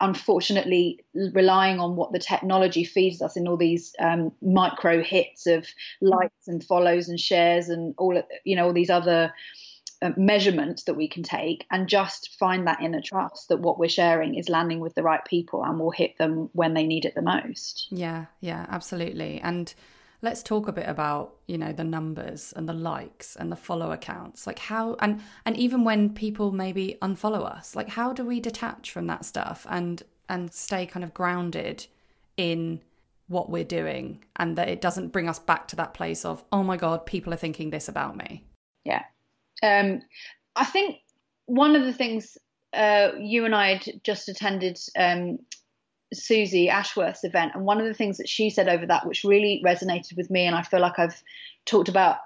[0.00, 1.00] unfortunately
[1.32, 5.66] relying on what the technology feeds us in all these um, micro hits of
[6.00, 9.32] likes and follows and shares and all you know all these other
[10.00, 13.88] uh, measurements that we can take and just find that inner trust that what we're
[13.88, 17.16] sharing is landing with the right people and will hit them when they need it
[17.16, 17.88] the most.
[17.90, 19.40] Yeah yeah absolutely.
[19.40, 19.74] And
[20.22, 23.92] let's talk a bit about you know the numbers and the likes and the follow
[23.92, 28.40] accounts like how and and even when people maybe unfollow us like how do we
[28.40, 31.86] detach from that stuff and and stay kind of grounded
[32.36, 32.80] in
[33.28, 36.62] what we're doing and that it doesn't bring us back to that place of oh
[36.62, 38.44] my god people are thinking this about me?
[38.84, 39.04] Yeah.
[39.62, 40.02] Um
[40.56, 40.96] i think
[41.46, 42.36] one of the things
[42.72, 45.38] uh, you and I had just attended um,
[46.12, 49.62] Suzy Ashworth's event, and one of the things that she said over that, which really
[49.64, 51.22] resonated with me, and I feel like I've
[51.66, 52.18] talked about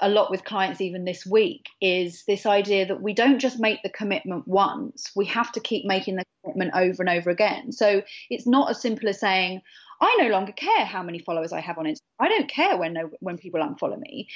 [0.00, 3.82] a lot with clients even this week, is this idea that we don't just make
[3.82, 7.72] the commitment once, we have to keep making the commitment over and over again.
[7.72, 9.62] So it's not as simple as saying,
[10.00, 12.02] I no longer care how many followers I have on Instagram.
[12.20, 14.28] I don't care when when people unfollow me.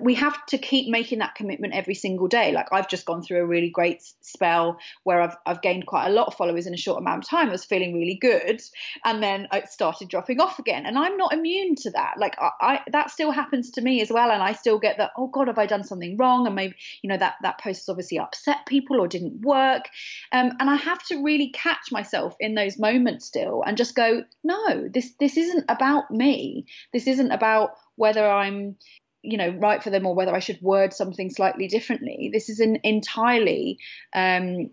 [0.00, 2.52] We have to keep making that commitment every single day.
[2.52, 6.12] Like I've just gone through a really great spell where I've I've gained quite a
[6.12, 7.48] lot of followers in a short amount of time.
[7.48, 8.60] I was feeling really good,
[9.04, 10.86] and then it started dropping off again.
[10.86, 12.14] And I'm not immune to that.
[12.18, 15.12] Like I, I that still happens to me as well, and I still get that.
[15.16, 16.46] Oh God, have I done something wrong?
[16.46, 19.84] And maybe you know that that post has obviously upset people or didn't work.
[20.32, 24.24] Um, and I have to really catch myself in those moments still and just go,
[24.44, 26.66] no, this this isn't about me.
[26.92, 28.76] This isn't about whether I'm
[29.22, 32.30] you know right for them or whether I should word something slightly differently.
[32.32, 33.78] This is an entirely
[34.14, 34.70] um,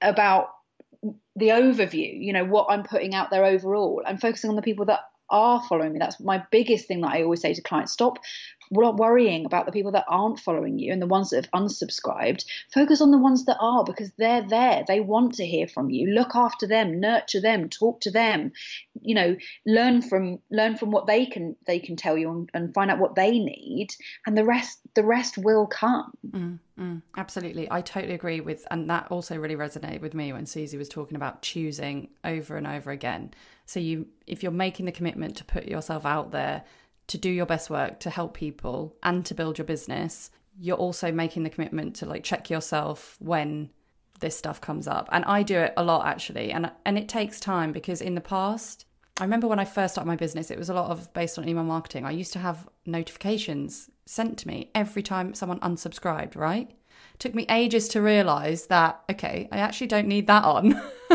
[0.00, 0.50] about
[1.36, 4.84] the overview, you know, what I'm putting out there overall and focusing on the people
[4.86, 5.00] that
[5.30, 5.98] are following me.
[5.98, 8.18] That's my biggest thing that I always say to clients stop
[8.70, 12.44] worrying about the people that aren't following you and the ones that have unsubscribed.
[12.72, 14.84] Focus on the ones that are because they're there.
[14.86, 16.08] They want to hear from you.
[16.08, 18.52] Look after them, nurture them, talk to them.
[19.00, 19.36] You know,
[19.66, 22.98] learn from learn from what they can they can tell you and, and find out
[22.98, 23.88] what they need,
[24.26, 26.12] and the rest the rest will come.
[26.30, 30.46] Mm, mm, absolutely, I totally agree with, and that also really resonated with me when
[30.46, 33.32] Suzy was talking about choosing over and over again.
[33.66, 36.64] So you, if you're making the commitment to put yourself out there
[37.12, 41.12] to do your best work to help people and to build your business, you're also
[41.12, 43.68] making the commitment to like check yourself when
[44.20, 45.10] this stuff comes up.
[45.12, 46.52] And I do it a lot actually.
[46.52, 48.86] And and it takes time because in the past,
[49.20, 51.46] I remember when I first started my business, it was a lot of based on
[51.46, 52.06] email marketing.
[52.06, 56.70] I used to have notifications sent to me every time someone unsubscribed, right?
[56.70, 60.80] It took me ages to realize that okay, I actually don't need that on.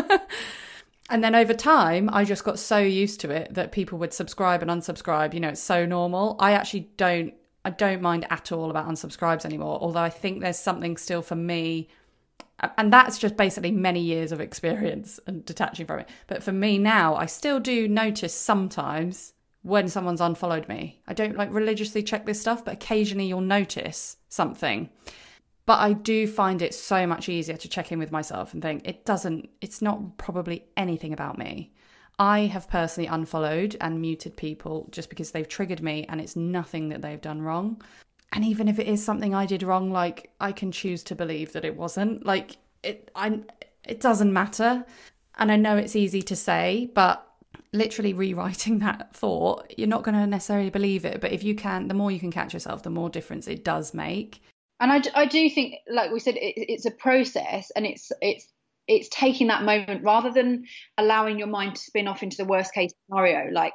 [1.09, 4.61] and then over time i just got so used to it that people would subscribe
[4.61, 5.33] and unsubscribe.
[5.33, 6.35] You know it's so normal.
[6.39, 7.33] I actually don't
[7.65, 11.35] i don't mind at all about unsubscribes anymore although i think there's something still for
[11.35, 11.89] me.
[12.75, 16.09] And that's just basically many years of experience and detaching from it.
[16.27, 19.33] But for me now i still do notice sometimes
[19.63, 21.01] when someone's unfollowed me.
[21.07, 24.89] I don't like religiously check this stuff but occasionally you'll notice something
[25.67, 28.87] but I do find it so much easier to check in with myself and think
[28.87, 31.73] it doesn't, it's not probably anything about me.
[32.17, 36.87] I have personally unfollowed and muted people just because they've triggered me and it's nothing
[36.89, 37.81] that they've done wrong.
[38.31, 41.51] And even if it is something I did wrong, like I can choose to believe
[41.51, 42.25] that it wasn't.
[42.25, 43.41] Like it I
[43.83, 44.85] it doesn't matter.
[45.37, 47.27] And I know it's easy to say, but
[47.73, 51.19] literally rewriting that thought, you're not going to necessarily believe it.
[51.19, 53.93] But if you can, the more you can catch yourself, the more difference it does
[53.93, 54.41] make
[54.79, 58.47] and I, I do think like we said it, it's a process and it's it's
[58.87, 60.65] it's taking that moment rather than
[60.97, 63.73] allowing your mind to spin off into the worst case scenario like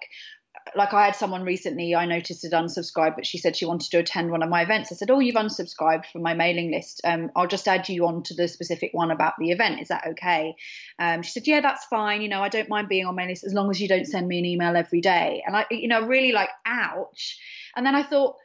[0.77, 3.99] like I had someone recently I noticed had unsubscribed, but she said she wanted to
[3.99, 4.93] attend one of my events.
[4.93, 7.01] I said, "Oh, you've unsubscribed from my mailing list.
[7.05, 9.81] Um, I'll just add you on to the specific one about the event.
[9.81, 10.55] Is that okay?"
[10.99, 12.23] Um, she said, "Yeah, that's fine.
[12.23, 14.29] You know, I don't mind being on my list as long as you don't send
[14.29, 17.39] me an email every day." And I, you know, really like, ouch.
[17.77, 18.37] And then I thought,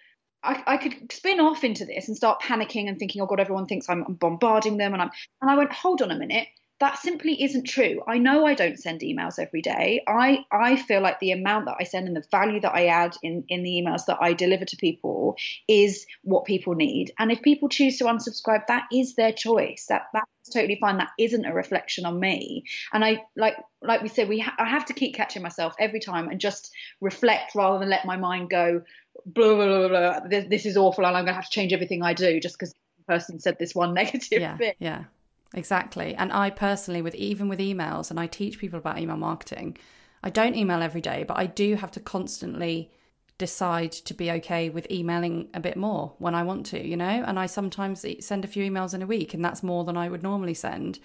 [0.43, 3.65] I, I, could spin off into this and start panicking and thinking, oh God, everyone
[3.65, 4.93] thinks I'm, bombarding them.
[4.93, 5.09] And I'm,
[5.41, 6.47] and I went, hold on a minute.
[6.79, 8.01] That simply isn't true.
[8.07, 10.03] I know I don't send emails every day.
[10.07, 13.15] I, I feel like the amount that I send and the value that I add
[13.23, 17.13] in, in the emails that I deliver to people is what people need.
[17.17, 19.87] And if people choose to unsubscribe, that is their choice.
[19.89, 20.97] That that's totally fine.
[20.97, 22.63] That isn't a reflection on me.
[22.93, 25.99] And I like like we said, we ha- I have to keep catching myself every
[25.99, 26.71] time and just
[27.01, 28.83] reflect rather than let my mind go
[29.25, 30.19] blah blah blah, blah.
[30.27, 32.57] This, this is awful and i'm going to have to change everything i do just
[32.57, 35.05] because the person said this one negative yeah, bit yeah
[35.53, 39.77] exactly and i personally with even with emails and i teach people about email marketing
[40.23, 42.91] i don't email every day but i do have to constantly
[43.37, 47.23] decide to be okay with emailing a bit more when i want to you know
[47.25, 50.09] and i sometimes send a few emails in a week and that's more than i
[50.09, 50.99] would normally send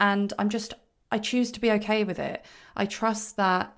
[0.00, 0.74] and i'm just
[1.10, 2.44] i choose to be okay with it
[2.76, 3.76] i trust that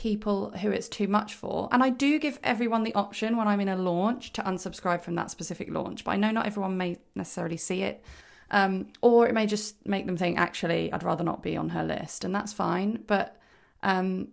[0.00, 1.68] people who it's too much for.
[1.72, 5.14] And I do give everyone the option when I'm in a launch to unsubscribe from
[5.16, 8.02] that specific launch, but I know not everyone may necessarily see it.
[8.50, 11.84] Um, or it may just make them think, actually, I'd rather not be on her
[11.84, 13.04] list, and that's fine.
[13.06, 13.36] But
[13.82, 14.28] um,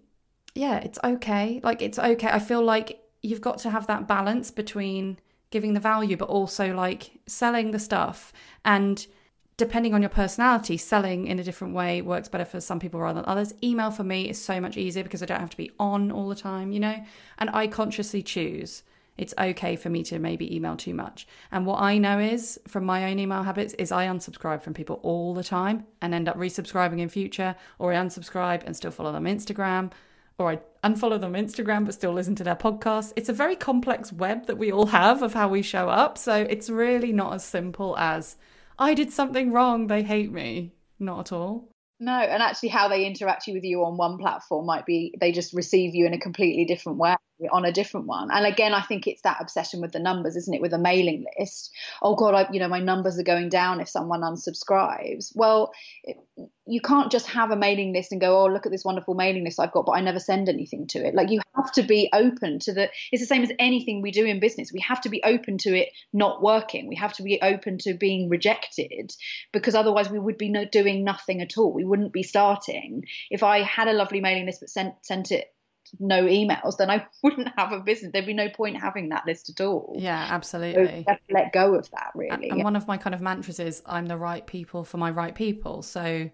[0.55, 1.61] yeah, it's okay.
[1.63, 2.30] Like, it's okay.
[2.30, 6.74] I feel like you've got to have that balance between giving the value, but also
[6.74, 8.34] like selling the stuff
[8.65, 9.07] and
[9.55, 13.22] depending on your personality, selling in a different way works better for some people rather
[13.22, 13.53] than others.
[13.63, 16.30] Email for me is so much easier because I don't have to be on all
[16.30, 17.03] the time, you know?
[17.39, 18.84] And I consciously choose.
[19.18, 21.28] It's okay for me to maybe email too much.
[21.51, 24.99] And what I know is from my own email habits is I unsubscribe from people
[25.03, 29.11] all the time and end up resubscribing in future, or I unsubscribe and still follow
[29.11, 29.91] them on Instagram,
[30.38, 33.13] or I unfollow them on Instagram but still listen to their podcast.
[33.15, 36.18] It's a very complex web that we all have of how we show up.
[36.18, 38.36] So it's really not as simple as
[38.78, 40.74] I did something wrong, they hate me.
[40.99, 41.70] Not at all.
[41.99, 45.53] No, and actually, how they interact with you on one platform might be they just
[45.53, 47.15] receive you in a completely different way
[47.52, 48.30] on a different one.
[48.32, 50.62] And again, I think it's that obsession with the numbers, isn't it?
[50.62, 51.72] With a mailing list.
[52.02, 55.32] Oh God, I, you know, my numbers are going down if someone unsubscribes.
[55.36, 55.72] Well,
[56.04, 56.18] it,
[56.66, 59.44] you can't just have a mailing list and go, oh, look at this wonderful mailing
[59.44, 61.14] list I've got, but I never send anything to it.
[61.14, 62.90] Like you have to be open to the.
[63.12, 64.72] It's the same as anything we do in business.
[64.74, 66.88] We have to be open to it not working.
[66.88, 69.14] We have to be open to being rejected
[69.54, 71.72] because otherwise we would be no, doing nothing at all.
[71.72, 73.04] We wouldn't be starting.
[73.30, 75.46] If I had a lovely mailing list but sent sent it
[76.00, 78.12] no emails, then I wouldn't have a business.
[78.12, 79.96] There'd be no point having that list at all.
[79.98, 81.06] Yeah, absolutely.
[81.08, 82.50] So let go of that, really.
[82.50, 85.36] And one of my kind of mantras is I'm the right people for my right
[85.36, 85.82] people.
[85.82, 86.30] So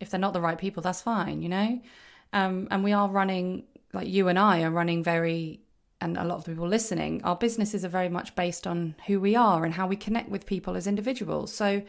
[0.00, 1.80] if they're not the right people, that's fine, you know?
[2.32, 5.60] Um, and we are running, like you and I are running very,
[6.00, 9.36] and a lot of people listening, our businesses are very much based on who we
[9.36, 11.54] are and how we connect with people as individuals.
[11.54, 11.82] So,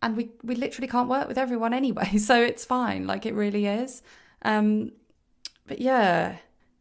[0.00, 2.12] and we, we literally can't work with everyone anyway.
[2.18, 3.06] So it's fine.
[3.06, 4.02] Like it really is.
[4.42, 4.92] Um,
[5.66, 6.36] but yeah,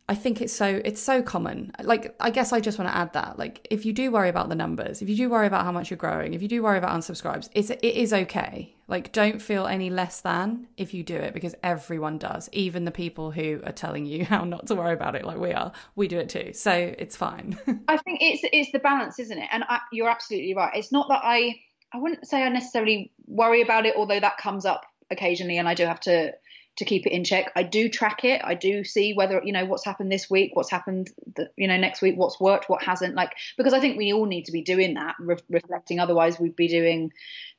[0.09, 1.73] I think it's so it's so common.
[1.81, 3.37] Like I guess I just want to add that.
[3.37, 5.89] Like if you do worry about the numbers, if you do worry about how much
[5.89, 8.73] you're growing, if you do worry about unsubscribes, it's it is okay.
[8.87, 12.49] Like don't feel any less than if you do it because everyone does.
[12.53, 15.51] Even the people who are telling you how not to worry about it like we
[15.51, 16.53] are, we do it too.
[16.53, 17.59] So it's fine.
[17.89, 19.49] I think it's it's the balance, isn't it?
[19.51, 20.73] And I, you're absolutely right.
[20.73, 21.59] It's not that I
[21.93, 25.73] I wouldn't say I necessarily worry about it, although that comes up occasionally and I
[25.73, 26.33] do have to
[26.77, 27.51] to keep it in check.
[27.55, 28.41] I do track it.
[28.43, 31.77] I do see whether you know what's happened this week, what's happened the, you know
[31.77, 33.15] next week, what's worked, what hasn't.
[33.15, 35.99] Like because I think we all need to be doing that, re- reflecting.
[35.99, 37.11] Otherwise, we'd be doing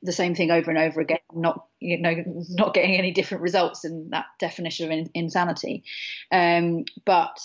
[0.03, 2.15] the same thing over and over again, not you know
[2.49, 5.85] not getting any different results in that definition of in, insanity.
[6.33, 7.39] Um, but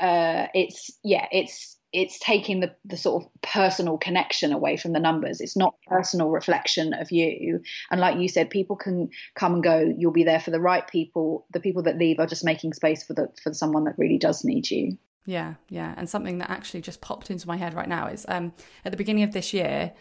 [0.00, 5.00] uh, it's yeah, it's it's taking the, the sort of personal connection away from the
[5.00, 5.40] numbers.
[5.40, 7.62] It's not personal reflection of you.
[7.90, 9.94] And like you said, people can come and go.
[9.96, 11.46] You'll be there for the right people.
[11.52, 14.44] The people that leave are just making space for the for someone that really does
[14.44, 14.98] need you.
[15.24, 15.94] Yeah, yeah.
[15.96, 18.52] And something that actually just popped into my head right now is um,
[18.84, 19.92] at the beginning of this year,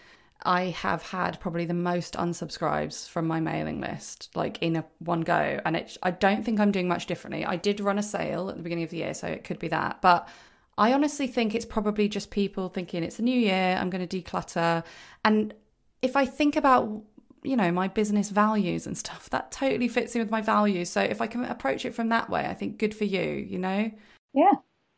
[0.43, 5.21] I have had probably the most unsubscribes from my mailing list, like in a one
[5.21, 5.59] go.
[5.65, 7.45] And it, I don't think I'm doing much differently.
[7.45, 9.67] I did run a sale at the beginning of the year, so it could be
[9.69, 10.01] that.
[10.01, 10.29] But
[10.77, 14.21] I honestly think it's probably just people thinking it's a new year, I'm going to
[14.21, 14.83] declutter.
[15.25, 15.53] And
[16.01, 17.03] if I think about,
[17.43, 20.89] you know, my business values and stuff, that totally fits in with my values.
[20.89, 23.57] So if I can approach it from that way, I think good for you, you
[23.57, 23.91] know?
[24.33, 24.53] Yeah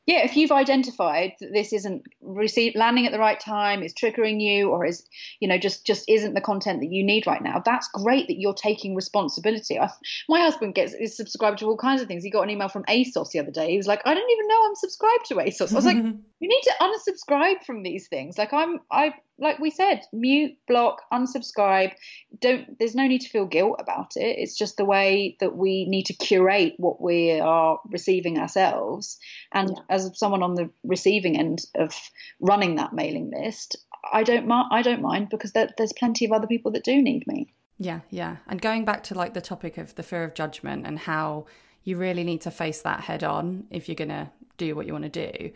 [0.09, 4.41] yeah, if you've identified that this isn't receive, landing at the right time, is triggering
[4.41, 5.07] you, or is
[5.39, 8.39] you know just just isn't the content that you need right now, that's great that
[8.39, 9.79] you're taking responsibility.
[9.79, 9.87] I,
[10.27, 12.23] my husband gets is subscribed to all kinds of things.
[12.23, 13.69] He got an email from ASOS the other day.
[13.69, 15.73] He was like, I don't even know I'm subscribed to ASOS.
[15.73, 15.97] I was like,
[16.39, 18.35] you need to unsubscribe from these things.
[18.39, 21.93] Like I'm I like we said, mute, block, unsubscribe.
[22.39, 22.77] Don't.
[22.77, 24.37] There's no need to feel guilt about it.
[24.37, 29.17] It's just the way that we need to curate what we are receiving ourselves.
[29.51, 29.83] And yeah.
[29.89, 31.95] as someone on the receiving end of
[32.39, 33.77] running that mailing list,
[34.11, 34.51] I don't.
[34.51, 37.53] I don't mind because there, there's plenty of other people that do need me.
[37.77, 38.37] Yeah, yeah.
[38.47, 41.45] And going back to like the topic of the fear of judgment and how
[41.83, 44.91] you really need to face that head on if you're going to do what you
[44.91, 45.51] want to do.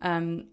[0.00, 0.46] Um,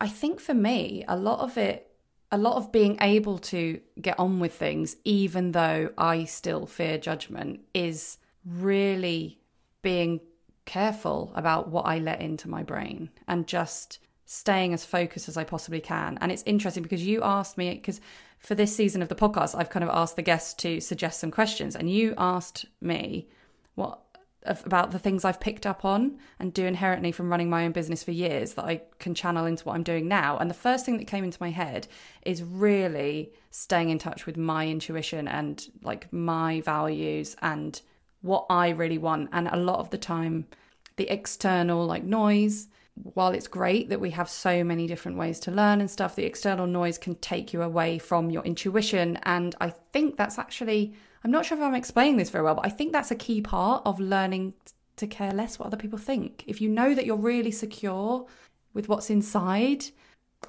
[0.00, 1.87] I think for me, a lot of it
[2.30, 6.98] a lot of being able to get on with things, even though I still fear
[6.98, 9.38] judgment, is really
[9.82, 10.20] being
[10.66, 15.44] careful about what I let into my brain and just staying as focused as I
[15.44, 16.18] possibly can.
[16.20, 18.00] And it's interesting because you asked me, because
[18.38, 21.30] for this season of the podcast, I've kind of asked the guests to suggest some
[21.30, 23.28] questions, and you asked me
[23.74, 24.02] what
[24.44, 28.02] about the things I've picked up on and do inherently from running my own business
[28.02, 30.38] for years that I can channel into what I'm doing now.
[30.38, 31.88] And the first thing that came into my head
[32.22, 37.80] is really staying in touch with my intuition and like my values and
[38.22, 39.30] what I really want.
[39.32, 40.46] And a lot of the time,
[40.96, 45.50] the external like noise, while it's great that we have so many different ways to
[45.50, 49.18] learn and stuff, the external noise can take you away from your intuition.
[49.24, 52.66] And I think that's actually I'm not sure if I'm explaining this very well, but
[52.66, 54.54] I think that's a key part of learning
[54.96, 56.44] to care less what other people think.
[56.46, 58.26] If you know that you're really secure
[58.74, 59.86] with what's inside,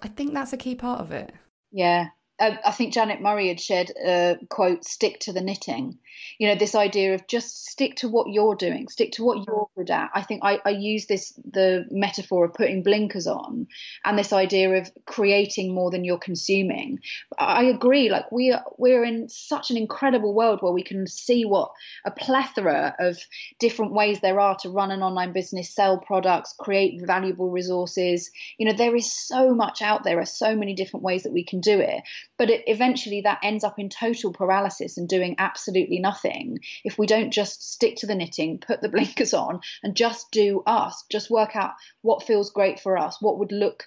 [0.01, 1.33] I think that's a key part of it.
[1.71, 2.09] Yeah,
[2.39, 5.97] Uh, I think Janet Murray had shared a quote, stick to the knitting.
[6.37, 9.51] You know, this idea of just stick to what you're doing, stick to what mm-hmm.
[9.51, 10.09] you're good at.
[10.13, 13.67] I think I, I use this, the metaphor of putting blinkers on
[14.05, 16.99] and this idea of creating more than you're consuming.
[17.37, 18.09] I agree.
[18.09, 21.71] Like we are, we're in such an incredible world where we can see what
[22.05, 23.17] a plethora of
[23.59, 28.29] different ways there are to run an online business, sell products, create valuable resources.
[28.57, 30.09] You know, there is so much out there.
[30.09, 32.01] There are so many different ways that we can do it
[32.39, 37.05] but it, eventually that ends up in total paralysis and doing absolutely nothing if we
[37.05, 41.29] don't just stick to the knitting, put the blinkers on, and just do us, just
[41.29, 43.85] work out what feels great for us, what would look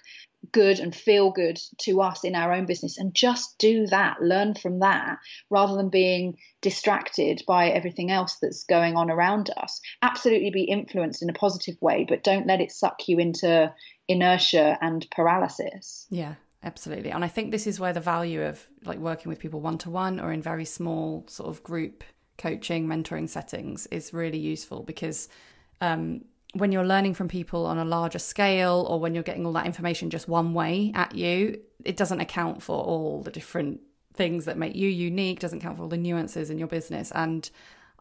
[0.51, 4.53] good and feel good to us in our own business and just do that learn
[4.53, 5.17] from that
[5.49, 9.79] rather than being distracted by everything else that's going on around us.
[10.01, 13.73] Absolutely be influenced in a positive way but don't let it suck you into
[14.09, 16.05] inertia and paralysis.
[16.09, 19.59] Yeah absolutely and i think this is where the value of like working with people
[19.59, 22.03] one to one or in very small sort of group
[22.37, 25.29] coaching mentoring settings is really useful because
[25.81, 26.23] um,
[26.55, 29.65] when you're learning from people on a larger scale or when you're getting all that
[29.65, 33.81] information just one way at you it doesn't account for all the different
[34.13, 37.49] things that make you unique doesn't count for all the nuances in your business and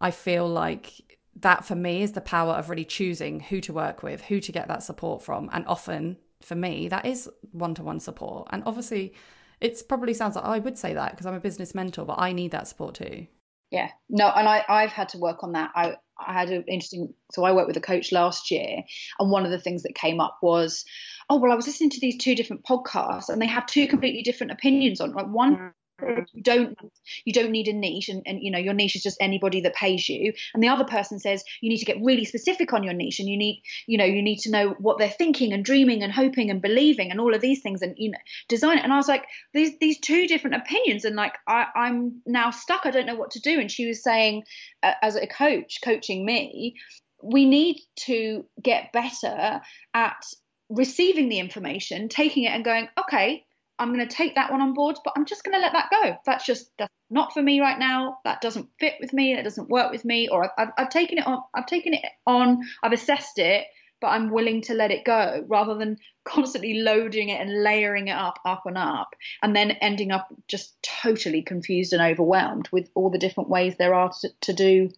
[0.02, 4.02] I feel like that for me is the power of really choosing who to work
[4.02, 5.48] with, who to get that support from.
[5.52, 8.48] And often for me, that is one to one support.
[8.50, 9.14] And obviously,
[9.60, 12.18] it probably sounds like oh, I would say that because I'm a business mentor, but
[12.18, 13.26] I need that support too.
[13.70, 15.70] Yeah, no, and I, I've had to work on that.
[15.74, 18.82] I, I had an interesting, so I worked with a coach last year,
[19.18, 20.84] and one of the things that came up was,
[21.30, 24.22] oh, well, I was listening to these two different podcasts, and they have two completely
[24.22, 25.12] different opinions on.
[25.12, 25.72] Like one mm.
[26.32, 26.78] You don't
[27.24, 29.74] you don't need a niche and, and you know your niche is just anybody that
[29.74, 30.32] pays you.
[30.54, 33.28] And the other person says you need to get really specific on your niche and
[33.28, 36.50] you need you know you need to know what they're thinking and dreaming and hoping
[36.50, 38.84] and believing and all of these things and you know design it.
[38.84, 41.04] And i was like these these two different opinions.
[41.04, 42.86] And like I, i'm now stuck.
[42.86, 43.60] I don't know what to do.
[43.60, 44.44] And she was saying
[44.82, 46.76] uh, as a coach coaching me
[47.22, 49.60] we need to get better
[49.94, 50.24] at
[50.68, 53.44] receiving the information taking it and going okay
[53.82, 55.90] I'm going to take that one on board, but I'm just going to let that
[55.90, 56.16] go.
[56.24, 58.18] That's just that's not for me right now.
[58.24, 59.34] That doesn't fit with me.
[59.34, 60.28] That doesn't work with me.
[60.28, 61.42] Or I've, I've, I've taken it on.
[61.54, 62.60] I've taken it on.
[62.82, 63.66] I've assessed it,
[64.00, 68.16] but I'm willing to let it go rather than constantly loading it and layering it
[68.16, 73.10] up, up and up, and then ending up just totally confused and overwhelmed with all
[73.10, 74.90] the different ways there are to, to do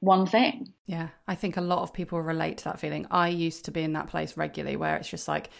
[0.00, 0.72] one thing.
[0.86, 3.06] Yeah, I think a lot of people relate to that feeling.
[3.10, 5.50] I used to be in that place regularly where it's just like,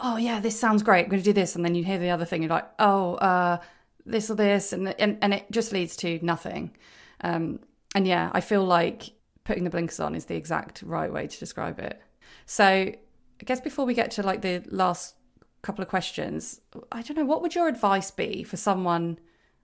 [0.00, 1.04] oh yeah, this sounds great.
[1.04, 2.42] I'm going to do this, and then you hear the other thing.
[2.42, 3.58] You're like, oh, uh,
[4.06, 6.76] this or this, and and and it just leads to nothing.
[7.22, 7.60] Um,
[7.94, 9.12] and yeah, I feel like
[9.44, 12.00] putting the blinkers on is the exact right way to describe it.
[12.46, 15.14] So I guess before we get to like the last
[15.62, 16.60] couple of questions,
[16.92, 19.18] I don't know what would your advice be for someone.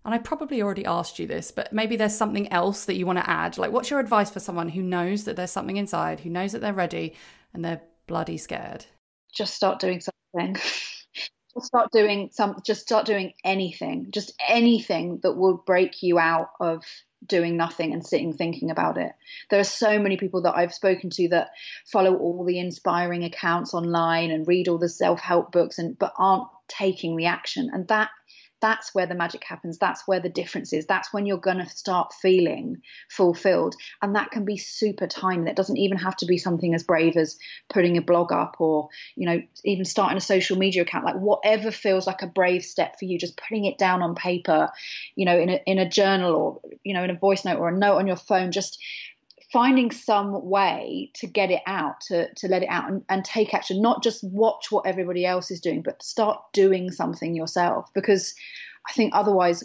[0.04, 3.18] And I probably already asked you this, but maybe there's something else that you want
[3.18, 3.58] to add.
[3.58, 6.60] Like, what's your advice for someone who knows that there's something inside, who knows that
[6.60, 7.14] they're ready,
[7.52, 8.86] and they're bloody scared?
[9.34, 10.19] Just start doing something
[11.54, 16.50] just start doing some just start doing anything just anything that will break you out
[16.60, 16.84] of
[17.26, 19.12] doing nothing and sitting thinking about it.
[19.50, 21.50] There are so many people that i've spoken to that
[21.86, 26.48] follow all the inspiring accounts online and read all the self-help books and but aren't
[26.68, 27.70] taking the action.
[27.72, 28.10] And that
[28.61, 29.78] that's where the magic happens.
[29.78, 30.86] That's where the difference is.
[30.86, 33.74] That's when you're going to start feeling fulfilled.
[34.02, 35.44] And that can be super tiny.
[35.44, 37.38] That doesn't even have to be something as brave as
[37.72, 41.04] putting a blog up or, you know, even starting a social media account.
[41.04, 44.70] Like whatever feels like a brave step for you, just putting it down on paper,
[45.14, 47.68] you know, in a, in a journal or, you know, in a voice note or
[47.68, 48.78] a note on your phone, just
[49.53, 53.53] finding some way to get it out, to, to let it out and, and take
[53.53, 57.90] action, not just watch what everybody else is doing, but start doing something yourself.
[57.92, 58.34] Because
[58.88, 59.64] I think otherwise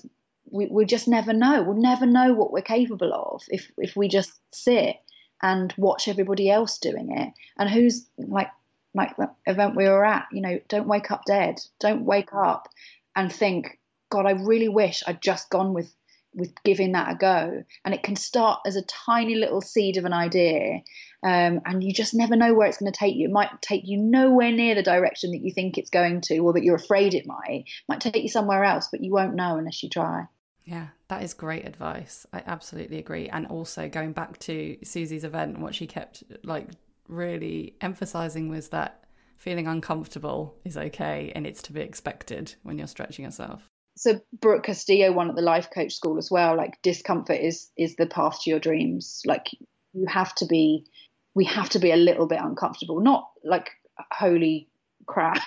[0.49, 1.61] we, we just never know.
[1.61, 4.95] We'll never know what we're capable of if, if we just sit
[5.41, 7.33] and watch everybody else doing it.
[7.57, 8.49] And who's like,
[8.95, 11.59] like the event we were at, you know, don't wake up dead.
[11.79, 12.69] Don't wake up
[13.15, 13.79] and think,
[14.09, 15.93] God, I really wish I'd just gone with
[16.35, 17.63] with giving that a go.
[17.83, 20.81] And it can start as a tiny little seed of an idea,
[21.23, 23.27] um, and you just never know where it's going to take you.
[23.27, 26.53] It might take you nowhere near the direction that you think it's going to, or
[26.53, 27.63] that you're afraid it might.
[27.65, 30.27] It might take you somewhere else, but you won't know unless you try.
[30.65, 32.25] Yeah, that is great advice.
[32.33, 33.29] I absolutely agree.
[33.29, 36.67] And also going back to Suzy's event, what she kept like
[37.07, 39.03] really emphasizing was that
[39.37, 44.63] feeling uncomfortable is okay and it's to be expected when you're stretching yourself so Brooke
[44.63, 46.55] Castillo won at the life coach school as well.
[46.55, 49.21] Like discomfort is is the path to your dreams.
[49.25, 49.47] Like
[49.93, 50.85] you have to be,
[51.33, 53.71] we have to be a little bit uncomfortable, not like
[54.11, 54.67] holy
[55.07, 55.41] crap,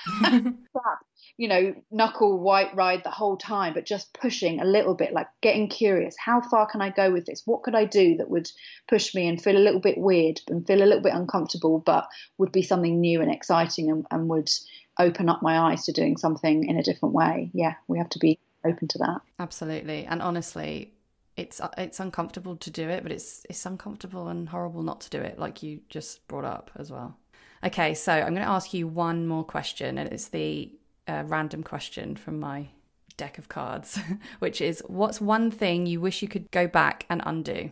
[1.36, 5.26] you know, knuckle white ride the whole time, but just pushing a little bit, like
[5.40, 6.14] getting curious.
[6.16, 7.42] How far can I go with this?
[7.44, 8.48] What could I do that would
[8.88, 12.06] push me and feel a little bit weird and feel a little bit uncomfortable, but
[12.38, 14.48] would be something new and exciting and, and would
[14.98, 17.50] open up my eyes to doing something in a different way.
[17.52, 19.20] Yeah, we have to be open to that.
[19.38, 20.04] Absolutely.
[20.04, 20.94] And honestly,
[21.36, 25.20] it's it's uncomfortable to do it, but it's it's uncomfortable and horrible not to do
[25.20, 27.16] it, like you just brought up as well.
[27.64, 30.70] Okay, so I'm going to ask you one more question, and it's the
[31.08, 32.68] uh, random question from my
[33.16, 33.98] deck of cards,
[34.38, 37.70] which is what's one thing you wish you could go back and undo?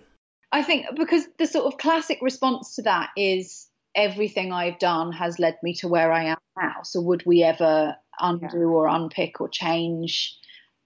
[0.52, 5.38] I think because the sort of classic response to that is everything I've done has
[5.38, 6.82] led me to where I am now.
[6.84, 8.64] So would we ever undo yeah.
[8.64, 10.36] or unpick or change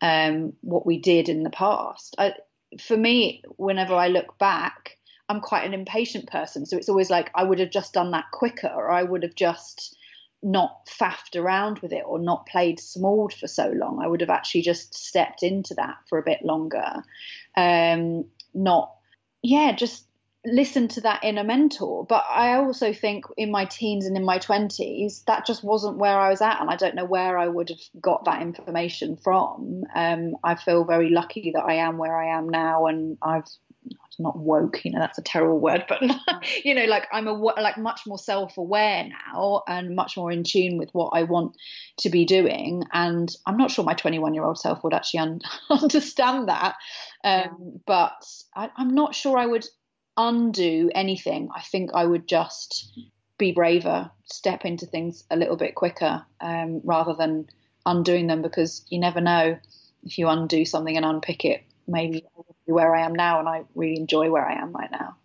[0.00, 2.14] um, what we did in the past?
[2.18, 2.34] I,
[2.80, 4.96] for me, whenever I look back,
[5.28, 6.64] I'm quite an impatient person.
[6.66, 9.34] So it's always like I would have just done that quicker, or I would have
[9.34, 9.96] just
[10.42, 14.00] not faffed around with it or not played small for so long.
[14.02, 17.02] I would have actually just stepped into that for a bit longer.
[17.56, 18.94] Um, not,
[19.42, 20.06] yeah, just
[20.44, 22.06] listen to that inner mentor.
[22.06, 26.18] But I also think in my teens and in my 20s, that just wasn't where
[26.18, 26.60] I was at.
[26.60, 29.84] And I don't know where I would have got that information from.
[29.94, 32.86] Um, I feel very lucky that I am where I am now.
[32.86, 33.44] And I've
[34.18, 36.02] not woke, you know, that's a terrible word, but
[36.64, 40.78] you know, like I'm a like much more self-aware now and much more in tune
[40.78, 41.56] with what I want
[41.98, 42.84] to be doing.
[42.92, 46.76] And I'm not sure my 21 year old self would actually un- understand that,
[47.24, 48.24] um, but
[48.54, 49.66] I, I'm not sure I would
[50.16, 51.48] undo anything.
[51.54, 52.92] I think I would just
[53.38, 57.48] be braver, step into things a little bit quicker, um, rather than
[57.86, 59.58] undoing them because you never know
[60.04, 62.24] if you undo something and unpick it, maybe
[62.66, 65.16] where I am now, and I really enjoy where I am right now.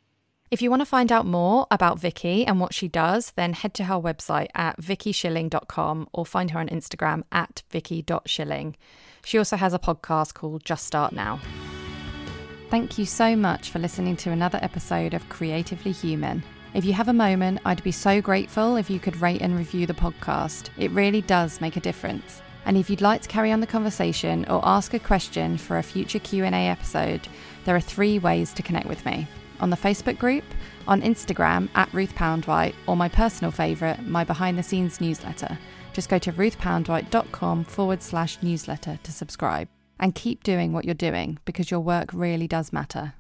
[0.51, 3.73] If you want to find out more about Vicky and what she does, then head
[3.75, 8.75] to her website at vickyshilling.com or find her on Instagram at vicky.shilling.
[9.25, 11.41] She also has a podcast called Just Start Now.
[12.75, 16.43] Thank you so much for listening to another episode of Creatively Human.
[16.73, 19.87] If you have a moment, I'd be so grateful if you could rate and review
[19.87, 20.67] the podcast.
[20.77, 22.41] It really does make a difference.
[22.65, 25.83] And if you'd like to carry on the conversation or ask a question for a
[25.83, 27.29] future Q&A episode,
[27.63, 29.25] there are three ways to connect with me.
[29.61, 30.43] On the Facebook group,
[30.85, 35.57] on Instagram at Ruth Poundwhite, or my personal favourite, my behind the scenes newsletter.
[35.93, 39.69] Just go to ruthpoundwhite.com forward slash newsletter to subscribe.
[39.99, 43.13] And keep doing what you're doing because your work really does matter.